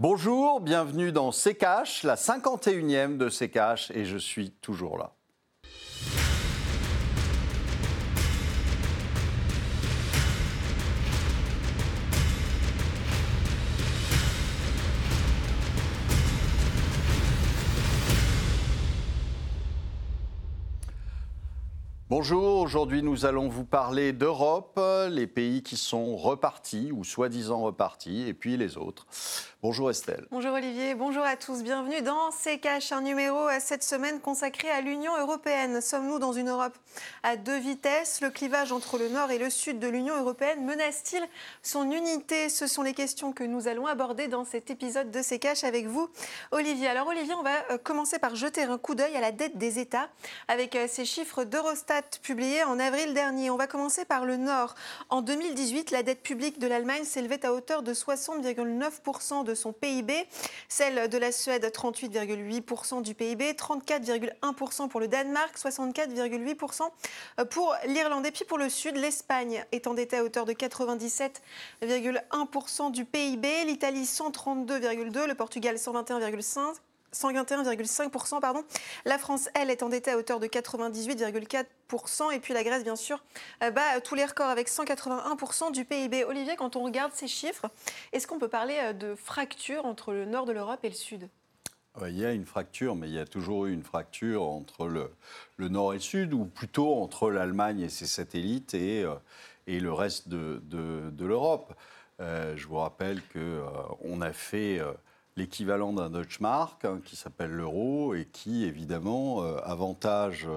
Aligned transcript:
Bonjour, 0.00 0.60
bienvenue 0.60 1.10
dans 1.10 1.32
Cash, 1.58 2.04
la 2.04 2.14
51e 2.14 3.16
de 3.16 3.28
Cash, 3.50 3.90
et 3.90 4.04
je 4.04 4.16
suis 4.16 4.52
toujours 4.52 4.96
là. 4.96 5.17
Bonjour, 22.10 22.62
aujourd'hui 22.62 23.02
nous 23.02 23.26
allons 23.26 23.48
vous 23.48 23.66
parler 23.66 24.14
d'Europe, 24.14 24.80
les 25.10 25.26
pays 25.26 25.62
qui 25.62 25.76
sont 25.76 26.16
repartis 26.16 26.90
ou 26.90 27.04
soi-disant 27.04 27.60
repartis, 27.60 28.26
et 28.26 28.32
puis 28.32 28.56
les 28.56 28.78
autres. 28.78 29.06
Bonjour 29.60 29.90
Estelle. 29.90 30.26
Bonjour 30.30 30.54
Olivier, 30.54 30.94
bonjour 30.94 31.22
à 31.22 31.36
tous. 31.36 31.62
Bienvenue 31.62 32.00
dans 32.00 32.30
C'est 32.30 32.60
un 32.92 33.02
numéro 33.02 33.40
à 33.48 33.60
cette 33.60 33.82
semaine 33.82 34.20
consacré 34.20 34.70
à 34.70 34.80
l'Union 34.80 35.18
européenne. 35.18 35.82
Sommes-nous 35.82 36.18
dans 36.18 36.32
une 36.32 36.48
Europe 36.48 36.78
à 37.24 37.36
deux 37.36 37.58
vitesses? 37.58 38.22
Le 38.22 38.30
clivage 38.30 38.72
entre 38.72 38.96
le 38.96 39.10
nord 39.10 39.30
et 39.30 39.38
le 39.38 39.50
sud 39.50 39.78
de 39.78 39.88
l'Union 39.88 40.16
européenne 40.16 40.64
menace-t-il 40.64 41.22
son 41.62 41.90
unité? 41.90 42.48
Ce 42.48 42.66
sont 42.66 42.82
les 42.82 42.94
questions 42.94 43.32
que 43.32 43.44
nous 43.44 43.68
allons 43.68 43.86
aborder 43.86 44.28
dans 44.28 44.46
cet 44.46 44.70
épisode 44.70 45.10
de 45.10 45.20
C'est 45.20 45.44
avec 45.64 45.86
vous, 45.86 46.08
Olivier. 46.52 46.88
Alors 46.88 47.08
Olivier, 47.08 47.34
on 47.34 47.42
va 47.42 47.56
euh, 47.70 47.78
commencer 47.78 48.18
par 48.18 48.34
jeter 48.34 48.62
un 48.62 48.78
coup 48.78 48.94
d'œil 48.94 49.14
à 49.14 49.20
la 49.20 49.32
dette 49.32 49.58
des 49.58 49.78
États 49.78 50.08
avec 50.46 50.74
euh, 50.74 50.86
ces 50.88 51.04
chiffres 51.04 51.44
d'Eurostat 51.44 51.97
publiés 52.22 52.64
en 52.64 52.78
avril 52.78 53.14
dernier. 53.14 53.50
On 53.50 53.56
va 53.56 53.66
commencer 53.66 54.04
par 54.04 54.24
le 54.24 54.36
nord. 54.36 54.74
En 55.10 55.22
2018, 55.22 55.90
la 55.90 56.02
dette 56.02 56.22
publique 56.22 56.58
de 56.58 56.66
l'Allemagne 56.66 57.04
s'élevait 57.04 57.44
à 57.44 57.52
hauteur 57.52 57.82
de 57.82 57.92
60,9% 57.92 59.44
de 59.44 59.54
son 59.54 59.72
PIB. 59.72 60.26
Celle 60.68 61.08
de 61.08 61.18
la 61.18 61.32
Suède, 61.32 61.64
38,8% 61.64 63.02
du 63.02 63.14
PIB, 63.14 63.52
34,1% 63.52 64.88
pour 64.88 65.00
le 65.00 65.08
Danemark, 65.08 65.58
64,8% 65.58 66.90
pour 67.50 67.74
l'Irlande. 67.86 68.26
Et 68.26 68.30
puis 68.30 68.44
pour 68.44 68.58
le 68.58 68.68
Sud, 68.68 68.96
l'Espagne 68.96 69.64
est 69.72 69.86
endettée 69.86 70.18
à 70.18 70.24
hauteur 70.24 70.44
de 70.44 70.52
97,1% 70.52 72.90
du 72.90 73.04
PIB, 73.04 73.64
l'Italie 73.64 74.04
132,2%, 74.04 75.26
le 75.26 75.34
Portugal 75.34 75.76
121,5%. 75.76 76.74
121,5%. 77.14 78.40
Pardon. 78.40 78.64
La 79.04 79.18
France, 79.18 79.48
elle, 79.54 79.70
est 79.70 79.82
endettée 79.82 80.10
à 80.10 80.16
hauteur 80.16 80.40
de 80.40 80.46
98,4%. 80.46 82.32
Et 82.32 82.40
puis 82.40 82.54
la 82.54 82.62
Grèce, 82.64 82.84
bien 82.84 82.96
sûr, 82.96 83.22
euh, 83.62 83.70
bat 83.70 84.00
tous 84.00 84.14
les 84.14 84.24
records 84.24 84.48
avec 84.48 84.68
181% 84.68 85.72
du 85.72 85.84
PIB. 85.84 86.24
Olivier, 86.24 86.56
quand 86.56 86.76
on 86.76 86.84
regarde 86.84 87.12
ces 87.14 87.28
chiffres, 87.28 87.66
est-ce 88.12 88.26
qu'on 88.26 88.38
peut 88.38 88.48
parler 88.48 88.76
euh, 88.80 88.92
de 88.92 89.14
fracture 89.14 89.86
entre 89.86 90.12
le 90.12 90.24
nord 90.24 90.44
de 90.46 90.52
l'Europe 90.52 90.80
et 90.82 90.88
le 90.88 90.94
sud? 90.94 91.28
Il 92.06 92.16
y 92.16 92.24
a 92.24 92.32
une 92.32 92.46
fracture, 92.46 92.94
mais 92.94 93.08
il 93.08 93.14
y 93.14 93.18
a 93.18 93.26
toujours 93.26 93.66
eu 93.66 93.72
une 93.72 93.82
fracture 93.82 94.44
entre 94.44 94.86
le, 94.86 95.10
nord 95.68 95.94
et 95.94 95.96
le 95.96 96.02
sud, 96.02 96.32
ou 96.32 96.44
plutôt 96.44 96.94
entre 96.94 97.28
l'Allemagne 97.28 97.80
et 97.80 97.88
ses 97.88 98.06
satellites 98.06 98.72
et, 98.74 99.02
euh, 99.02 99.16
le 99.66 99.92
reste 99.92 100.28
de, 100.28 100.62
de, 100.62 101.26
l'Europe. 101.26 101.74
je 102.20 102.66
vous 102.68 102.76
rappelle 102.76 103.20
qu'on 103.32 104.20
a 104.20 104.32
fait 104.32 104.80
l'équivalent 105.38 105.92
d'un 105.92 106.10
Deutsche 106.10 106.40
Mark 106.40 106.84
hein, 106.84 107.00
qui 107.04 107.16
s'appelle 107.16 107.52
l'euro 107.52 108.14
et 108.14 108.26
qui 108.26 108.64
évidemment 108.64 109.42
euh, 109.42 109.58
avantage 109.64 110.48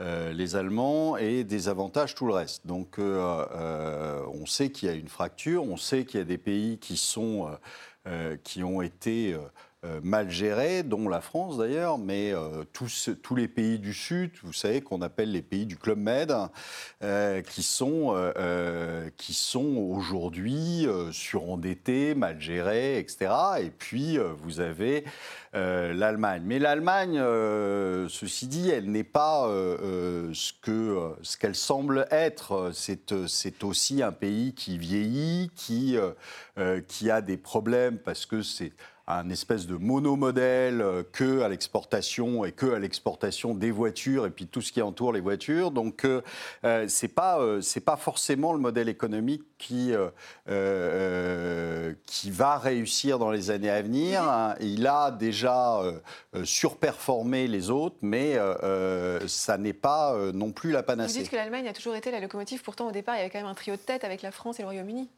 euh, 0.00 0.32
les 0.32 0.56
Allemands 0.56 1.16
et 1.16 1.44
désavantage 1.44 2.14
tout 2.14 2.26
le 2.26 2.34
reste. 2.34 2.66
Donc 2.66 2.98
euh, 2.98 4.22
on 4.34 4.44
sait 4.44 4.70
qu'il 4.70 4.88
y 4.88 4.92
a 4.92 4.94
une 4.94 5.08
fracture, 5.08 5.62
on 5.62 5.76
sait 5.76 6.04
qu'il 6.04 6.18
y 6.18 6.22
a 6.22 6.26
des 6.26 6.38
pays 6.38 6.78
qui 6.78 6.96
sont 6.96 7.48
qui 8.42 8.64
ont 8.64 8.80
été 8.80 9.36
euh, 9.84 10.00
mal 10.02 10.28
gérés, 10.28 10.82
dont 10.82 11.08
la 11.08 11.20
France 11.20 11.56
d'ailleurs, 11.56 11.98
mais 11.98 12.32
euh, 12.32 12.64
tous, 12.72 13.10
tous, 13.22 13.36
les 13.36 13.46
pays 13.46 13.78
du 13.78 13.94
Sud, 13.94 14.32
vous 14.42 14.52
savez, 14.52 14.80
qu'on 14.80 15.02
appelle 15.02 15.30
les 15.30 15.40
pays 15.40 15.66
du 15.66 15.76
Club 15.76 15.98
Med, 15.98 16.34
euh, 17.04 17.42
qui 17.42 17.62
sont, 17.62 18.12
sont 19.30 19.76
aujourd'hui 19.76 20.88
surendettés, 21.12 22.16
mal 22.16 22.40
gérés, 22.40 22.98
etc. 22.98 23.30
Et 23.60 23.70
puis, 23.70 24.18
vous 24.42 24.58
avez 24.58 25.04
l'Allemagne. 25.52 26.42
Mais 26.44 26.58
l'Allemagne, 26.58 27.14
ceci 28.08 28.48
dit, 28.48 28.70
elle 28.70 28.90
n'est 28.90 29.04
pas 29.04 29.46
ce 29.46 30.52
qu'elle 30.60 31.14
ce 31.22 31.36
qu'elle 31.36 31.54
semble 31.54 32.08
être. 32.10 32.72
C'est 32.72 33.62
aussi 33.62 34.02
un 34.02 34.12
pays 34.12 34.54
qui 34.54 34.76
vieillit, 34.76 35.52
qui, 35.54 35.96
qui 36.88 37.10
a 37.12 37.20
des 37.20 37.36
problèmes 37.36 37.98
parce 37.98 38.26
que 38.26 38.42
c'est 38.42 38.72
un 39.08 39.30
espèce 39.30 39.66
de 39.66 39.76
monomodèle 39.76 40.82
euh, 40.82 41.02
que 41.02 41.40
à 41.40 41.48
l'exportation 41.48 42.44
et 42.44 42.52
que 42.52 42.74
à 42.74 42.78
l'exportation 42.78 43.54
des 43.54 43.70
voitures 43.70 44.26
et 44.26 44.30
puis 44.30 44.46
tout 44.46 44.60
ce 44.60 44.70
qui 44.70 44.82
entoure 44.82 45.12
les 45.12 45.20
voitures. 45.20 45.70
Donc 45.70 46.04
euh, 46.04 46.20
euh 46.64 46.84
c'est 46.88 47.08
pas 47.08 47.40
euh, 47.40 47.60
c'est 47.62 47.80
pas 47.80 47.96
forcément 47.96 48.52
le 48.52 48.58
modèle 48.58 48.88
économique 48.88 49.42
qui 49.56 49.92
qui 52.06 52.30
va 52.30 52.58
réussir 52.58 53.18
dans 53.18 53.30
les 53.30 53.50
années 53.50 53.70
à 53.70 53.82
venir. 53.82 54.22
Il 54.60 54.86
a 54.86 55.10
déjà 55.10 55.80
surperformé 56.44 57.48
les 57.48 57.70
autres, 57.70 57.96
mais 58.02 58.36
ça 59.26 59.58
n'est 59.58 59.72
pas 59.72 60.16
non 60.32 60.52
plus 60.52 60.70
la 60.70 60.82
panacée. 60.82 61.14
Vous 61.14 61.18
dites 61.20 61.30
que 61.30 61.36
l'Allemagne 61.36 61.66
a 61.66 61.72
toujours 61.72 61.96
été 61.96 62.10
la 62.10 62.20
locomotive. 62.20 62.62
Pourtant, 62.62 62.88
au 62.88 62.92
départ, 62.92 63.16
il 63.16 63.18
y 63.18 63.20
avait 63.22 63.30
quand 63.30 63.40
même 63.40 63.48
un 63.48 63.54
trio 63.54 63.74
de 63.74 63.80
tête 63.80 64.04
avec 64.04 64.22
la 64.22 64.30
France 64.30 64.60
et 64.60 64.62
le 64.62 64.68
Royaume-Uni. 64.68 65.08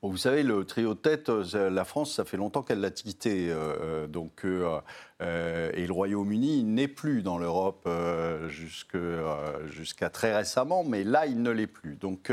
Vous 0.00 0.16
savez, 0.16 0.44
le 0.44 0.64
trio 0.64 0.94
de 0.94 0.98
tête, 1.00 1.28
euh, 1.28 1.70
la 1.70 1.84
France, 1.84 2.14
ça 2.14 2.24
fait 2.24 2.36
longtemps 2.36 2.62
qu'elle 2.62 2.78
l'a 2.78 2.92
quitté. 2.92 3.50
Euh, 3.50 3.74
euh, 3.82 4.06
donc, 4.06 4.44
et 4.44 5.86
le 5.86 5.92
Royaume-Uni 5.92 6.62
n'est 6.62 6.86
plus 6.86 7.22
dans 7.22 7.38
l'Europe 7.38 7.88
jusqu'à 8.48 10.10
très 10.10 10.36
récemment, 10.36 10.84
mais 10.84 11.02
là, 11.02 11.26
il 11.26 11.42
ne 11.42 11.50
l'est 11.50 11.66
plus. 11.66 11.96
Donc 11.96 12.30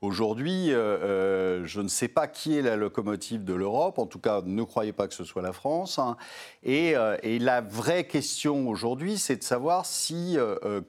aujourd'hui, 0.00 0.70
je 0.70 1.80
ne 1.80 1.86
sais 1.86 2.08
pas 2.08 2.26
qui 2.26 2.58
est 2.58 2.62
la 2.62 2.74
locomotive 2.74 3.44
de 3.44 3.54
l'Europe. 3.54 4.00
En 4.00 4.06
tout 4.06 4.18
cas, 4.18 4.42
ne 4.44 4.64
croyez 4.64 4.92
pas 4.92 5.06
que 5.06 5.14
ce 5.14 5.22
soit 5.22 5.42
la 5.42 5.52
France. 5.52 6.00
Hein. 6.00 6.16
Et, 6.64 6.94
et, 7.22 7.38
la 7.38 7.60
vraie 7.60 8.08
question 8.08 8.68
aujourd'hui, 8.68 9.16
c'est 9.16 9.36
de 9.36 9.44
savoir 9.44 9.86
si, 9.86 10.36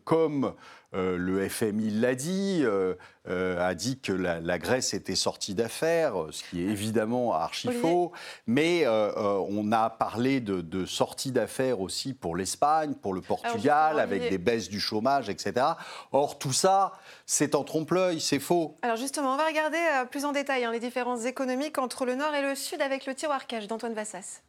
comme 0.03 0.55
euh, 0.93 1.15
le 1.17 1.47
FMI 1.47 1.89
l'a 1.89 2.15
dit, 2.15 2.61
euh, 2.63 2.95
euh, 3.29 3.65
a 3.65 3.73
dit 3.75 3.99
que 3.99 4.11
la, 4.11 4.59
Grèce 4.59 4.93
était 4.93 5.15
sortie 5.15 5.55
d'affaires, 5.55 6.15
ce 6.31 6.43
qui 6.43 6.61
est 6.61 6.65
évidemment 6.65 7.33
archi 7.33 7.71
faux. 7.71 8.11
Mais 8.45 8.85
on 8.87 9.71
a 9.71 9.89
parlé 9.89 10.41
de, 10.41 10.85
sortie 10.85 11.31
d'affaires 11.31 11.79
aussi 11.79 12.13
pour 12.13 12.35
l'Espagne, 12.35 12.93
pour 12.93 13.13
le 13.13 13.21
Portugal, 13.21 13.99
avec 13.99 14.29
des 14.29 14.37
baisses 14.37 14.69
du 14.69 14.79
chômage, 14.79 15.29
etc. 15.29 15.65
Or, 16.11 16.37
tout 16.37 16.53
ça, 16.53 16.93
c'est 17.25 17.55
en 17.55 17.63
trompe-l'œil, 17.63 18.19
c'est 18.19 18.39
faux. 18.39 18.77
Alors 18.81 18.97
justement, 18.97 19.33
on 19.33 19.37
va 19.37 19.47
regarder 19.47 19.77
plus 20.09 20.25
en 20.25 20.31
détail 20.31 20.65
hein, 20.65 20.71
les 20.71 20.79
différences 20.79 21.25
économiques 21.25 21.77
entre 21.77 22.05
le 22.05 22.15
Nord 22.15 22.33
et 22.35 22.41
le 22.41 22.55
Sud 22.55 22.81
avec 22.81 23.05
le 23.05 23.15
tiroir 23.15 23.47
cash 23.47 23.67
d'Antoine 23.67 23.93
Vassas. 23.93 24.41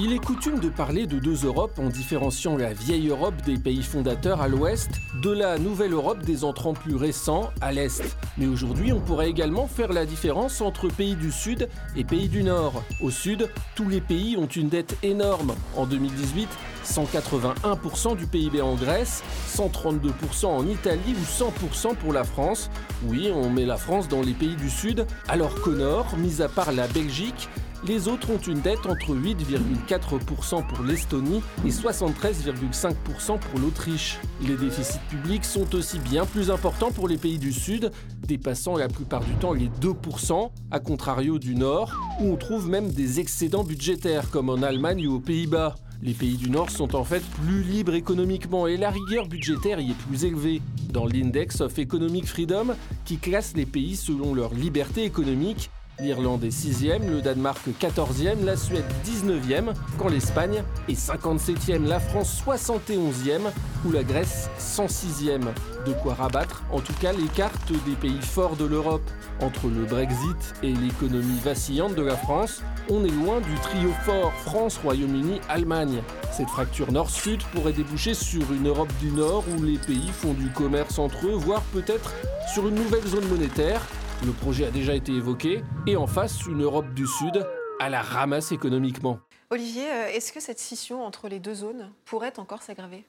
Il 0.00 0.12
est 0.12 0.24
coutume 0.24 0.60
de 0.60 0.68
parler 0.68 1.08
de 1.08 1.18
deux 1.18 1.44
Europes 1.44 1.80
en 1.80 1.88
différenciant 1.88 2.56
la 2.56 2.72
vieille 2.72 3.08
Europe 3.08 3.34
des 3.44 3.56
pays 3.56 3.82
fondateurs 3.82 4.40
à 4.40 4.46
l'ouest 4.46 4.90
de 5.24 5.32
la 5.32 5.58
nouvelle 5.58 5.92
Europe 5.92 6.22
des 6.22 6.44
entrants 6.44 6.72
plus 6.72 6.94
récents 6.94 7.50
à 7.60 7.72
l'est. 7.72 8.16
Mais 8.36 8.46
aujourd'hui, 8.46 8.92
on 8.92 9.00
pourrait 9.00 9.28
également 9.28 9.66
faire 9.66 9.92
la 9.92 10.06
différence 10.06 10.60
entre 10.60 10.86
pays 10.86 11.16
du 11.16 11.32
sud 11.32 11.68
et 11.96 12.04
pays 12.04 12.28
du 12.28 12.44
nord. 12.44 12.84
Au 13.02 13.10
sud, 13.10 13.50
tous 13.74 13.88
les 13.88 14.00
pays 14.00 14.36
ont 14.36 14.46
une 14.46 14.68
dette 14.68 14.96
énorme. 15.02 15.56
En 15.76 15.84
2018, 15.84 16.48
181% 16.84 18.16
du 18.16 18.26
PIB 18.26 18.60
en 18.60 18.76
Grèce, 18.76 19.24
132% 19.56 20.46
en 20.46 20.64
Italie 20.68 21.16
ou 21.16 21.44
100% 21.44 21.96
pour 21.96 22.12
la 22.12 22.22
France. 22.22 22.70
Oui, 23.08 23.32
on 23.34 23.50
met 23.50 23.66
la 23.66 23.76
France 23.76 24.06
dans 24.06 24.22
les 24.22 24.34
pays 24.34 24.54
du 24.54 24.70
Sud, 24.70 25.06
alors 25.26 25.60
qu'au 25.60 25.74
Nord, 25.74 26.06
mis 26.18 26.40
à 26.40 26.48
part 26.48 26.70
la 26.70 26.86
Belgique, 26.86 27.48
les 27.86 28.08
autres 28.08 28.30
ont 28.30 28.38
une 28.38 28.60
dette 28.60 28.86
entre 28.86 29.14
8,4% 29.14 30.66
pour 30.66 30.84
l'Estonie 30.84 31.42
et 31.64 31.70
73,5% 31.70 33.38
pour 33.38 33.60
l'Autriche. 33.60 34.18
Les 34.42 34.56
déficits 34.56 34.98
publics 35.10 35.44
sont 35.44 35.74
aussi 35.74 35.98
bien 35.98 36.26
plus 36.26 36.50
importants 36.50 36.90
pour 36.90 37.08
les 37.08 37.16
pays 37.16 37.38
du 37.38 37.52
Sud, 37.52 37.90
dépassant 38.26 38.76
la 38.76 38.88
plupart 38.88 39.24
du 39.24 39.34
temps 39.34 39.52
les 39.52 39.68
2%, 39.68 40.50
à 40.70 40.80
contrario 40.80 41.38
du 41.38 41.54
Nord, 41.54 41.94
où 42.20 42.32
on 42.32 42.36
trouve 42.36 42.68
même 42.68 42.90
des 42.90 43.20
excédents 43.20 43.64
budgétaires 43.64 44.30
comme 44.30 44.50
en 44.50 44.62
Allemagne 44.62 45.06
ou 45.06 45.16
aux 45.16 45.20
Pays-Bas. 45.20 45.76
Les 46.00 46.14
pays 46.14 46.36
du 46.36 46.48
Nord 46.48 46.70
sont 46.70 46.94
en 46.94 47.02
fait 47.02 47.22
plus 47.44 47.62
libres 47.62 47.94
économiquement 47.94 48.68
et 48.68 48.76
la 48.76 48.90
rigueur 48.90 49.26
budgétaire 49.26 49.80
y 49.80 49.90
est 49.90 49.98
plus 50.08 50.24
élevée. 50.24 50.62
Dans 50.92 51.06
l'Index 51.06 51.60
of 51.60 51.76
Economic 51.78 52.26
Freedom, 52.26 52.68
qui 53.04 53.18
classe 53.18 53.54
les 53.56 53.66
pays 53.66 53.96
selon 53.96 54.32
leur 54.32 54.54
liberté 54.54 55.04
économique, 55.04 55.70
L'Irlande 56.00 56.44
est 56.44 56.56
6e, 56.56 57.10
le 57.10 57.20
Danemark 57.20 57.60
14e, 57.80 58.44
la 58.44 58.56
Suède 58.56 58.84
19e, 59.04 59.72
quand 59.98 60.08
l'Espagne 60.08 60.62
est 60.88 60.92
57e, 60.92 61.84
la 61.88 61.98
France 61.98 62.40
71e 62.46 63.50
ou 63.84 63.90
la 63.90 64.04
Grèce 64.04 64.48
106e. 64.60 65.46
De 65.86 65.92
quoi 66.00 66.14
rabattre 66.14 66.62
en 66.70 66.78
tout 66.78 66.92
cas 67.00 67.12
les 67.12 67.26
cartes 67.26 67.72
des 67.84 67.96
pays 67.96 68.22
forts 68.22 68.54
de 68.54 68.64
l'Europe. 68.64 69.02
Entre 69.40 69.66
le 69.66 69.86
Brexit 69.86 70.54
et 70.62 70.72
l'économie 70.72 71.40
vacillante 71.42 71.96
de 71.96 72.02
la 72.02 72.16
France, 72.16 72.62
on 72.88 73.04
est 73.04 73.10
loin 73.10 73.40
du 73.40 73.54
trio 73.56 73.90
fort 74.04 74.32
France, 74.44 74.78
Royaume-Uni, 74.78 75.40
Allemagne. 75.48 76.02
Cette 76.30 76.48
fracture 76.48 76.92
nord-sud 76.92 77.42
pourrait 77.52 77.72
déboucher 77.72 78.14
sur 78.14 78.52
une 78.52 78.68
Europe 78.68 78.92
du 79.00 79.10
Nord 79.10 79.42
où 79.48 79.64
les 79.64 79.78
pays 79.78 80.10
font 80.12 80.32
du 80.32 80.48
commerce 80.50 81.00
entre 81.00 81.26
eux, 81.26 81.34
voire 81.34 81.62
peut-être 81.72 82.14
sur 82.54 82.68
une 82.68 82.76
nouvelle 82.76 83.06
zone 83.06 83.26
monétaire. 83.28 83.82
Le 84.26 84.32
projet 84.32 84.66
a 84.66 84.70
déjà 84.70 84.94
été 84.94 85.12
évoqué. 85.12 85.62
Et 85.86 85.96
en 85.96 86.08
face, 86.08 86.44
une 86.46 86.62
Europe 86.62 86.92
du 86.92 87.06
Sud 87.06 87.46
à 87.78 87.88
la 87.88 88.02
ramasse 88.02 88.50
économiquement. 88.50 89.20
Olivier, 89.50 89.88
euh, 89.88 90.08
est-ce 90.08 90.32
que 90.32 90.40
cette 90.40 90.58
scission 90.58 91.04
entre 91.04 91.28
les 91.28 91.38
deux 91.38 91.54
zones 91.54 91.92
pourrait 92.04 92.38
encore 92.38 92.62
s'aggraver? 92.62 93.04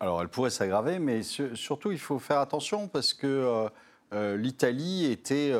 Alors, 0.00 0.20
elle 0.20 0.28
pourrait 0.28 0.50
s'aggraver, 0.50 0.98
mais 0.98 1.22
surtout, 1.22 1.92
il 1.92 1.98
faut 1.98 2.18
faire 2.18 2.40
attention 2.40 2.88
parce 2.88 3.14
que 3.14 3.26
euh, 3.26 3.68
euh, 4.12 4.36
l'Italie 4.36 5.10
était 5.10 5.54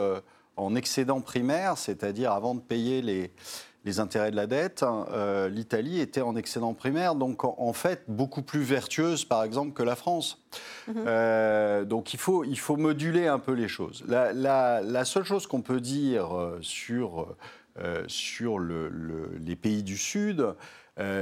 en 0.57 0.75
excédent 0.75 1.21
primaire, 1.21 1.79
c'est-à-dire 1.79 2.33
avant 2.33 2.55
de 2.55 2.61
payer 2.61 3.03
les, 3.03 3.31
les 3.87 4.01
intérêts 4.01 4.33
de 4.33 4.37
la 4.37 4.49
dette, 4.49 4.85
euh, 4.85 5.49
l'Italie 5.49 6.01
était 6.01 6.21
en 6.21 6.35
excédent 6.35 6.75
primaire, 6.75 7.15
donc 7.15 7.45
en, 7.45 7.73
fait 7.73 8.03
beaucoup 8.09 8.43
plus 8.43 8.63
vertueuse, 8.63 9.25
par 9.25 9.45
exemple, 9.45 9.73
que 9.73 9.85
la 9.85 9.95
France. 9.95 10.45
Mhm. 10.89 11.05
Euh, 11.07 11.85
donc 11.85 12.13
il 12.13 12.19
faut, 12.19 12.43
il 12.43 12.59
faut 12.59 12.77
moduler 12.77 13.29
un 13.29 13.39
peu 13.39 13.53
les 13.53 13.69
choses. 13.69 14.05
La, 14.09 15.05
seule 15.05 15.25
chose 15.25 15.47
qu'on 15.47 15.63
peut 15.63 15.81
dire 15.81 16.37
euh, 16.37 16.59
sur, 16.63 17.37
sur 18.09 18.59
les 18.59 19.57
pays 19.57 19.85
du 19.85 19.97
Sud, 19.97 20.45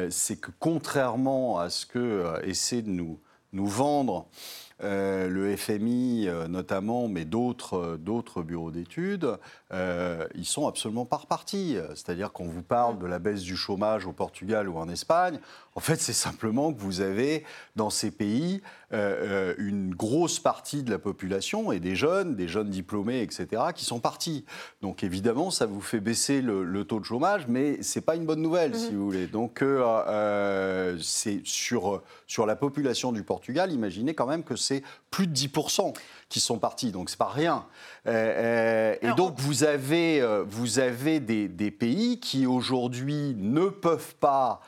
c'est 0.08 0.40
que 0.40 0.50
contrairement 0.58 1.58
à 1.58 1.68
ce 1.68 1.84
que 1.84 2.40
essaie 2.44 2.80
de 2.80 2.90
nous, 2.90 3.20
nous 3.54 3.66
vendre 3.66 4.26
euh, 4.82 5.28
le 5.28 5.56
FMI 5.56 6.26
euh, 6.26 6.48
notamment, 6.48 7.06
mais 7.06 7.24
d'autres 7.24 7.96
euh, 7.96 8.42
bureaux 8.42 8.72
d'études, 8.72 9.38
ils 10.36 10.44
sont 10.44 10.68
absolument 10.68 11.04
pas 11.04 11.16
repartis. 11.16 11.76
C'est-à-dire 11.96 12.30
qu'on 12.30 12.46
vous 12.46 12.62
parle 12.62 12.98
de 13.00 13.06
la 13.06 13.18
baisse 13.18 13.42
du 13.42 13.56
chômage 13.56 14.06
au 14.06 14.12
Portugal 14.12 14.68
ou 14.68 14.76
en 14.78 14.88
Espagne, 14.88 15.40
en 15.74 15.80
fait, 15.80 16.00
c'est 16.00 16.12
simplement 16.12 16.72
que 16.72 16.78
vous 16.78 17.00
avez 17.00 17.42
dans 17.74 17.90
ces 17.90 18.12
pays 18.12 18.62
une 18.92 19.92
grosse 19.92 20.38
partie 20.38 20.84
de 20.84 20.90
la 20.92 21.00
population 21.00 21.72
et 21.72 21.80
des 21.80 21.96
jeunes, 21.96 22.36
des 22.36 22.46
jeunes 22.46 22.70
diplômés, 22.70 23.22
etc., 23.22 23.62
qui 23.74 23.84
sont 23.84 23.98
partis. 23.98 24.44
Donc 24.80 25.02
évidemment, 25.02 25.50
ça 25.50 25.66
vous 25.66 25.80
fait 25.80 25.98
baisser 25.98 26.40
le, 26.40 26.84
taux 26.84 27.00
de 27.00 27.04
chômage, 27.04 27.48
mais 27.48 27.82
c'est 27.82 28.02
pas 28.02 28.14
une 28.14 28.26
bonne 28.26 28.42
nouvelle, 28.42 28.70
mmh. 28.70 28.74
si 28.74 28.94
vous 28.94 29.04
voulez. 29.04 29.26
Donc 29.26 29.64
c'est 31.00 31.40
sur 31.44 32.00
sur 32.26 32.46
la 32.46 32.56
population 32.56 33.12
du 33.12 33.22
Portugal, 33.22 33.43
imaginez 33.48 34.14
quand 34.14 34.26
même 34.26 34.42
que 34.42 34.56
c'est 34.56 34.82
plus 35.10 35.26
de 35.26 35.34
10% 35.34 35.94
qui 36.28 36.40
sont 36.40 36.58
partis, 36.58 36.90
donc 36.90 37.10
c'est 37.10 37.18
pas 37.18 37.28
rien. 37.28 37.66
Euh, 38.06 38.12
euh, 38.12 38.96
et 39.02 39.14
donc 39.14 39.38
vous 39.38 39.64
avez, 39.64 40.20
euh, 40.20 40.44
vous 40.46 40.78
avez 40.78 41.20
des, 41.20 41.70
pays 41.70 42.20
qui 42.20 42.46
aujourd'hui 42.46 43.34
ne 43.36 43.66
peuvent 43.66 44.14
pas 44.16 44.60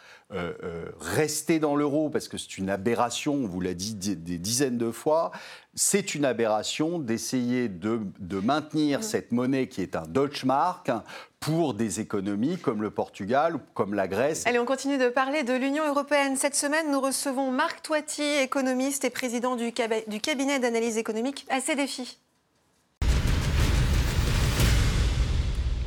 rester 0.98 1.58
dans 1.58 1.76
l'euro 1.76 2.10
parce 2.10 2.28
que 2.28 2.36
c'est 2.36 2.58
une 2.58 2.70
aberration, 2.70 3.34
on 3.34 3.46
vous 3.46 3.60
l'a 3.60 3.74
dit 3.74 3.94
des 3.94 4.38
dizaines 4.38 4.78
de 4.78 4.90
fois, 4.90 5.30
c'est 5.74 6.14
une 6.14 6.24
aberration 6.24 6.98
d'essayer 6.98 7.68
de, 7.68 8.00
de, 8.18 8.40
maintenir 8.40 9.04
cette 9.04 9.30
monnaie 9.30 9.68
qui 9.68 9.82
est 9.82 9.94
un 9.94 10.02
Deutschmark 10.02 10.90
pour 11.38 11.74
des 11.74 12.00
économies 12.00 12.58
comme 12.58 12.82
le 12.82 12.90
Portugal 12.90 13.56
ou 13.56 13.60
comme 13.74 13.94
la 13.94 14.08
Grèce. 14.08 14.46
Allez, 14.46 14.58
on 14.58 14.64
continue 14.64 14.98
de 14.98 15.08
parler 15.08 15.44
de 15.44 15.52
l'Union 15.52 15.86
européenne. 15.86 16.36
Cette 16.36 16.56
semaine, 16.56 16.90
nous 16.90 17.00
recevons 17.00 17.50
Marc 17.50 17.82
Toiti, 17.82 18.22
économiste 18.22 19.04
et 19.04 19.10
président 19.10 19.54
du, 19.54 19.72
cabinet 19.72 20.58
d'analyse 20.58 20.96
économique 20.96 21.46
à 21.50 21.60
ces 21.60 21.76
défis. 21.76 22.18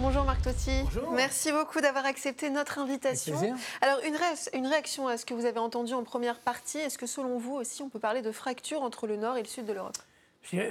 Bonjour 0.02 0.24
Marc 0.24 0.42
Totti. 0.42 0.72
Merci 1.14 1.52
beaucoup 1.52 1.82
d'avoir 1.82 2.06
accepté 2.06 2.50
notre 2.50 2.80
invitation. 2.80 3.36
Alors 3.82 4.00
une, 4.08 4.16
une, 4.54 4.66
réaction 4.66 5.10
à 5.10 5.18
ce 5.18 5.26
que 5.26 5.34
vous 5.34 5.46
avez 5.46 5.60
entendu 5.60 5.94
en 5.94 6.04
première 6.04 6.40
partie. 6.40 6.78
Est-ce 6.78 6.98
que 6.98 7.06
selon 7.06 7.38
vous 7.38 7.56
aussi 7.56 7.82
on 7.82 7.90
peut 7.90 8.00
parler 8.00 8.22
de 8.22 8.32
fracture 8.32 8.82
entre 8.82 9.08
le 9.08 9.18
nord 9.18 9.36
et 9.36 9.42
le 9.42 9.48
sud 9.48 9.66
de 9.66 9.74
l'Europe? 9.74 9.98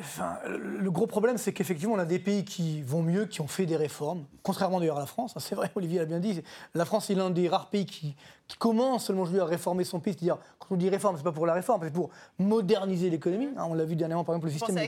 Enfin, 0.00 0.38
le 0.46 0.90
gros 0.90 1.06
problème, 1.06 1.36
c'est 1.36 1.52
qu'effectivement, 1.52 1.94
on 1.94 1.98
a 1.98 2.06
des 2.06 2.18
pays 2.18 2.44
qui 2.44 2.80
vont 2.80 3.02
mieux, 3.02 3.26
qui 3.26 3.42
ont 3.42 3.46
fait 3.46 3.66
des 3.66 3.76
réformes, 3.76 4.24
contrairement 4.42 4.80
d'ailleurs 4.80 4.96
à 4.96 5.00
la 5.00 5.06
France. 5.06 5.34
C'est 5.38 5.54
vrai, 5.54 5.70
Olivier 5.74 5.98
l'a 5.98 6.06
bien 6.06 6.20
dit. 6.20 6.42
La 6.74 6.86
France 6.86 7.10
est 7.10 7.14
l'un 7.14 7.30
des 7.30 7.48
rares 7.48 7.68
pays 7.68 7.84
qui, 7.84 8.16
qui 8.48 8.56
commence 8.56 9.04
seulement 9.04 9.26
à 9.26 9.44
réformer 9.44 9.84
son 9.84 10.00
pays. 10.00 10.14
C'est-à-dire, 10.14 10.38
quand 10.58 10.68
on 10.70 10.76
dit 10.76 10.88
réforme, 10.88 11.16
c'est 11.18 11.22
pas 11.22 11.32
pour 11.32 11.46
la 11.46 11.52
réforme, 11.52 11.82
c'est 11.84 11.92
pour 11.92 12.08
moderniser 12.38 13.10
l'économie. 13.10 13.50
Hein, 13.56 13.66
on 13.68 13.74
l'a 13.74 13.84
vu 13.84 13.94
dernièrement, 13.94 14.24
par 14.24 14.34
exemple, 14.34 14.46
le 14.46 14.52
système, 14.52 14.78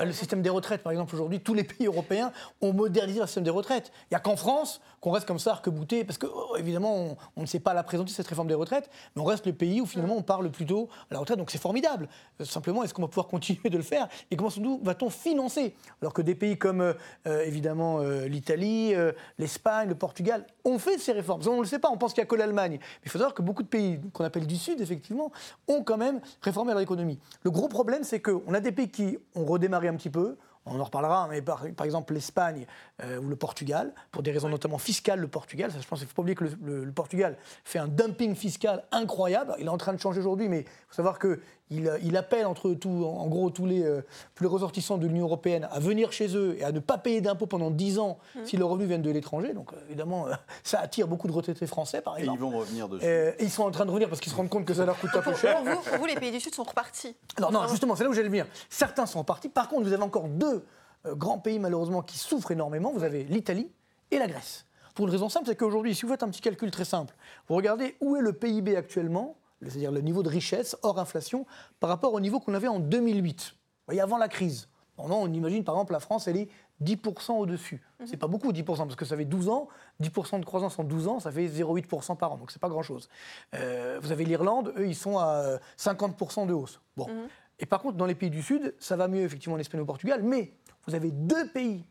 le 0.00 0.12
système 0.12 0.40
des 0.40 0.48
retraites, 0.48 0.82
par 0.82 0.90
exemple, 0.92 1.14
aujourd'hui, 1.14 1.40
tous 1.40 1.52
les 1.52 1.64
pays 1.64 1.86
européens 1.86 2.32
ont 2.62 2.72
modernisé 2.72 3.18
leur 3.18 3.28
système 3.28 3.44
des 3.44 3.50
retraites. 3.50 3.92
Il 4.04 4.14
n'y 4.14 4.16
a 4.16 4.20
qu'en 4.20 4.36
France 4.36 4.80
qu'on 5.00 5.10
reste 5.10 5.26
comme 5.26 5.38
ça, 5.38 5.52
arc-bouté, 5.52 6.04
parce 6.04 6.18
que, 6.18 6.26
oh, 6.26 6.56
évidemment, 6.56 7.16
on, 7.36 7.40
ne 7.42 7.46
sait 7.46 7.60
pas 7.60 7.74
la 7.74 7.82
présenter, 7.82 8.12
cette 8.12 8.26
réforme 8.26 8.48
des 8.48 8.54
retraites, 8.54 8.90
mais 9.14 9.22
on 9.22 9.24
reste 9.26 9.46
le 9.46 9.52
pays 9.52 9.80
où, 9.82 9.86
finalement, 9.86 10.16
on 10.16 10.22
parle 10.22 10.50
plutôt 10.50 10.88
à 11.10 11.14
la 11.14 11.20
retraite. 11.20 11.38
Donc, 11.38 11.50
c'est 11.50 11.60
formidable. 11.60 12.08
Euh, 12.40 12.44
simplement, 12.44 12.82
est-ce 12.84 12.94
qu'on 12.94 13.02
va 13.02 13.08
pouvoir 13.08 13.28
continuer 13.28 13.68
de 13.68 13.76
le 13.76 13.82
faire 13.82 14.08
Et 14.30 14.36
comment 14.36 14.50
va-t-on 14.82 15.10
financer? 15.10 15.74
Alors 16.00 16.14
que 16.14 16.22
des 16.22 16.34
pays 16.34 16.58
comme, 16.58 16.80
euh, 16.80 16.94
euh, 17.26 17.44
évidemment, 17.44 18.00
l'Italie, 18.00 18.94
l'Espagne, 19.38 19.88
le 19.88 19.94
Portugal 19.94 20.46
ont 20.64 20.78
fait 20.78 20.98
ces 20.98 21.12
réformes. 21.12 21.42
On 21.46 21.56
ne 21.56 21.62
le 21.62 21.66
sait 21.66 21.78
pas, 21.78 21.90
on 21.90 21.96
pense 21.96 22.12
qu'il 22.12 22.22
n'y 22.22 22.26
a 22.26 22.28
que 22.28 22.36
l'Allemagne. 22.36 22.78
Il 23.04 23.10
faut 23.10 23.18
savoir 23.18 23.34
que 23.34 23.42
beaucoup 23.42 23.62
de 23.62 23.68
pays 23.68 24.00
qu'on 24.12 24.24
appelle 24.24 24.46
du 24.46 24.56
Sud, 24.56 24.80
effectivement, 24.80 25.32
ont 25.68 25.82
quand 25.82 25.96
même 25.96 26.20
réformé 26.42 26.72
leur 26.72 26.80
économie. 26.80 27.18
Le 27.42 27.50
gros 27.50 27.68
problème, 27.68 28.04
c'est 28.04 28.20
qu'on 28.20 28.54
a 28.54 28.60
des 28.60 28.72
pays 28.72 28.90
qui 28.90 29.18
ont 29.34 29.44
redémarré 29.44 29.88
un 29.88 29.96
petit 29.96 30.10
peu, 30.10 30.36
on 30.70 30.80
en 30.80 30.84
reparlera, 30.84 31.28
mais 31.28 31.42
par, 31.42 31.64
exemple 31.84 32.14
l'Espagne 32.14 32.66
euh, 33.02 33.20
ou 33.20 33.28
le 33.28 33.36
Portugal, 33.36 33.92
pour 34.12 34.22
des 34.22 34.30
raisons 34.30 34.48
notamment 34.48 34.78
fiscales, 34.78 35.18
le 35.18 35.28
Portugal, 35.28 35.70
ça, 35.70 35.78
je 35.80 35.86
pense 35.86 35.98
qu'il 35.98 36.06
ne 36.06 36.10
faut 36.10 36.14
pas 36.14 36.22
oublier 36.22 36.36
que 36.36 36.44
le, 36.44 36.92
Portugal 36.92 37.36
fait 37.64 37.78
un 37.78 37.88
dumping 37.88 38.34
fiscal 38.34 38.84
incroyable. 38.92 39.54
Il 39.58 39.66
est 39.66 39.70
en 39.70 39.78
train 39.78 39.92
de 39.92 40.00
changer 40.00 40.20
aujourd'hui, 40.20 40.48
mais 40.48 40.60
il 40.60 40.66
faut 40.88 40.96
savoir 40.96 41.18
que 41.18 41.40
il, 41.70 42.16
appelle 42.16 42.46
entre 42.46 42.74
tout, 42.74 43.04
en 43.04 43.26
gros 43.28 43.50
tous 43.50 43.66
les, 43.66 43.84
euh, 43.84 44.02
tous 44.34 44.42
les 44.42 44.50
ressortissants 44.50 44.98
de 44.98 45.06
l'Union 45.06 45.26
européenne 45.26 45.68
à 45.70 45.78
venir 45.78 46.12
chez 46.12 46.36
eux 46.36 46.56
et 46.58 46.64
à 46.64 46.72
ne 46.72 46.80
pas 46.80 46.98
payer 46.98 47.20
d'impôts 47.20 47.46
pendant 47.46 47.70
10 47.70 47.98
ans 48.00 48.18
mmh. 48.34 48.38
si 48.44 48.56
leurs 48.56 48.68
revenus 48.68 48.88
viennent 48.88 49.02
de 49.02 49.10
l'étranger. 49.10 49.52
Donc 49.54 49.72
euh, 49.72 49.76
évidemment, 49.88 50.26
euh, 50.26 50.32
ça 50.64 50.80
attire 50.80 51.06
beaucoup 51.06 51.28
de 51.28 51.32
retraités 51.32 51.66
français, 51.66 52.00
par 52.00 52.18
exemple. 52.18 52.38
Et 52.38 52.40
ils 52.40 52.50
vont 52.50 52.58
revenir 52.58 52.88
dessus. 52.88 53.04
et 53.06 53.34
ils 53.40 53.50
sont 53.50 53.62
en 53.62 53.70
train 53.70 53.84
de 53.84 53.90
revenir 53.90 54.08
parce 54.08 54.20
qu'ils 54.20 54.32
se 54.32 54.36
rendent 54.36 54.48
compte 54.48 54.64
que 54.64 54.74
ça 54.74 54.84
leur 54.84 54.98
coûte 54.98 55.10
un 55.14 55.22
peu 55.22 55.34
cher. 55.34 55.62
Pour 55.62 55.98
vous, 55.98 56.06
les 56.06 56.16
pays 56.16 56.32
du 56.32 56.40
Sud 56.40 56.54
sont 56.54 56.64
repartis 56.64 57.14
Alors 57.36 57.52
non, 57.52 57.68
justement, 57.68 57.94
c'est 57.94 58.04
là 58.04 58.10
où 58.10 58.14
j'allais 58.14 58.28
venir. 58.28 58.46
Certains 58.68 59.06
sont 59.06 59.20
repartis. 59.20 59.48
Par 59.48 59.68
contre, 59.68 59.84
vous 59.84 59.92
avez 59.92 60.02
encore 60.02 60.28
deux 60.28 60.59
grands 61.06 61.38
pays, 61.38 61.58
malheureusement, 61.58 62.02
qui 62.02 62.18
souffrent 62.18 62.50
énormément. 62.50 62.92
Vous 62.92 63.04
avez 63.04 63.24
l'Italie 63.24 63.70
et 64.10 64.18
la 64.18 64.26
Grèce. 64.26 64.66
Pour 64.94 65.06
une 65.06 65.12
raison 65.12 65.28
simple, 65.28 65.46
c'est 65.46 65.56
qu'aujourd'hui, 65.56 65.94
si 65.94 66.02
vous 66.02 66.12
faites 66.12 66.22
un 66.22 66.28
petit 66.28 66.40
calcul 66.40 66.70
très 66.70 66.84
simple, 66.84 67.14
vous 67.48 67.54
regardez 67.54 67.96
où 68.00 68.16
est 68.16 68.20
le 68.20 68.32
PIB 68.32 68.76
actuellement 68.76 69.36
c'est-à-dire 69.62 69.92
le 69.92 70.00
niveau 70.00 70.22
de 70.22 70.28
richesse 70.28 70.76
hors 70.82 70.98
inflation, 70.98 71.46
par 71.80 71.90
rapport 71.90 72.14
au 72.14 72.20
niveau 72.20 72.40
qu'on 72.40 72.54
avait 72.54 72.68
en 72.68 72.78
2008, 72.78 73.50
vous 73.50 73.56
voyez, 73.86 74.00
avant 74.00 74.16
la 74.16 74.28
crise. 74.28 74.68
Non, 74.98 75.22
on 75.22 75.32
imagine 75.32 75.64
par 75.64 75.76
exemple 75.76 75.92
la 75.92 76.00
France, 76.00 76.28
elle 76.28 76.36
est 76.36 76.48
10% 76.84 77.32
au-dessus. 77.32 77.80
Ce 77.98 78.02
n'est 78.02 78.10
C'est 78.10 78.16
pas 78.18 78.26
beaucoup 78.26 78.52
10%, 78.52 78.64
parce 78.64 78.96
que 78.96 79.06
ça 79.06 79.16
fait 79.16 79.24
12 79.24 79.48
ans, 79.48 79.68
10% 80.02 80.40
de 80.40 80.44
croissance 80.44 80.78
en 80.78 80.84
12 80.84 81.08
ans, 81.08 81.20
ça 81.20 81.32
fait 81.32 81.46
0,8% 81.46 82.18
par 82.18 82.32
an, 82.32 82.36
donc 82.36 82.50
c'est 82.50 82.60
pas 82.60 82.68
grand-chose. 82.68 83.08
Euh, 83.54 83.98
vous 84.02 84.12
avez 84.12 84.24
l'Irlande, 84.24 84.74
eux, 84.76 84.86
ils 84.86 84.94
sont 84.94 85.18
à 85.18 85.58
50% 85.78 86.46
de 86.46 86.52
hausse. 86.52 86.80
Bon. 86.96 87.08
Mhm. 87.08 87.28
Et 87.60 87.66
par 87.66 87.80
contre, 87.80 87.96
dans 87.96 88.06
les 88.06 88.14
pays 88.14 88.30
du 88.30 88.42
Sud, 88.42 88.74
ça 88.78 88.96
va 88.96 89.08
mieux 89.08 89.22
effectivement 89.22 89.56
en 89.56 89.58
Espagne 89.58 89.80
et 89.80 89.82
au 89.82 89.86
Portugal, 89.86 90.22
mais 90.22 90.52
vous 90.90 90.96
avez 90.96 91.10
deux 91.10 91.48
pays 91.48 91.84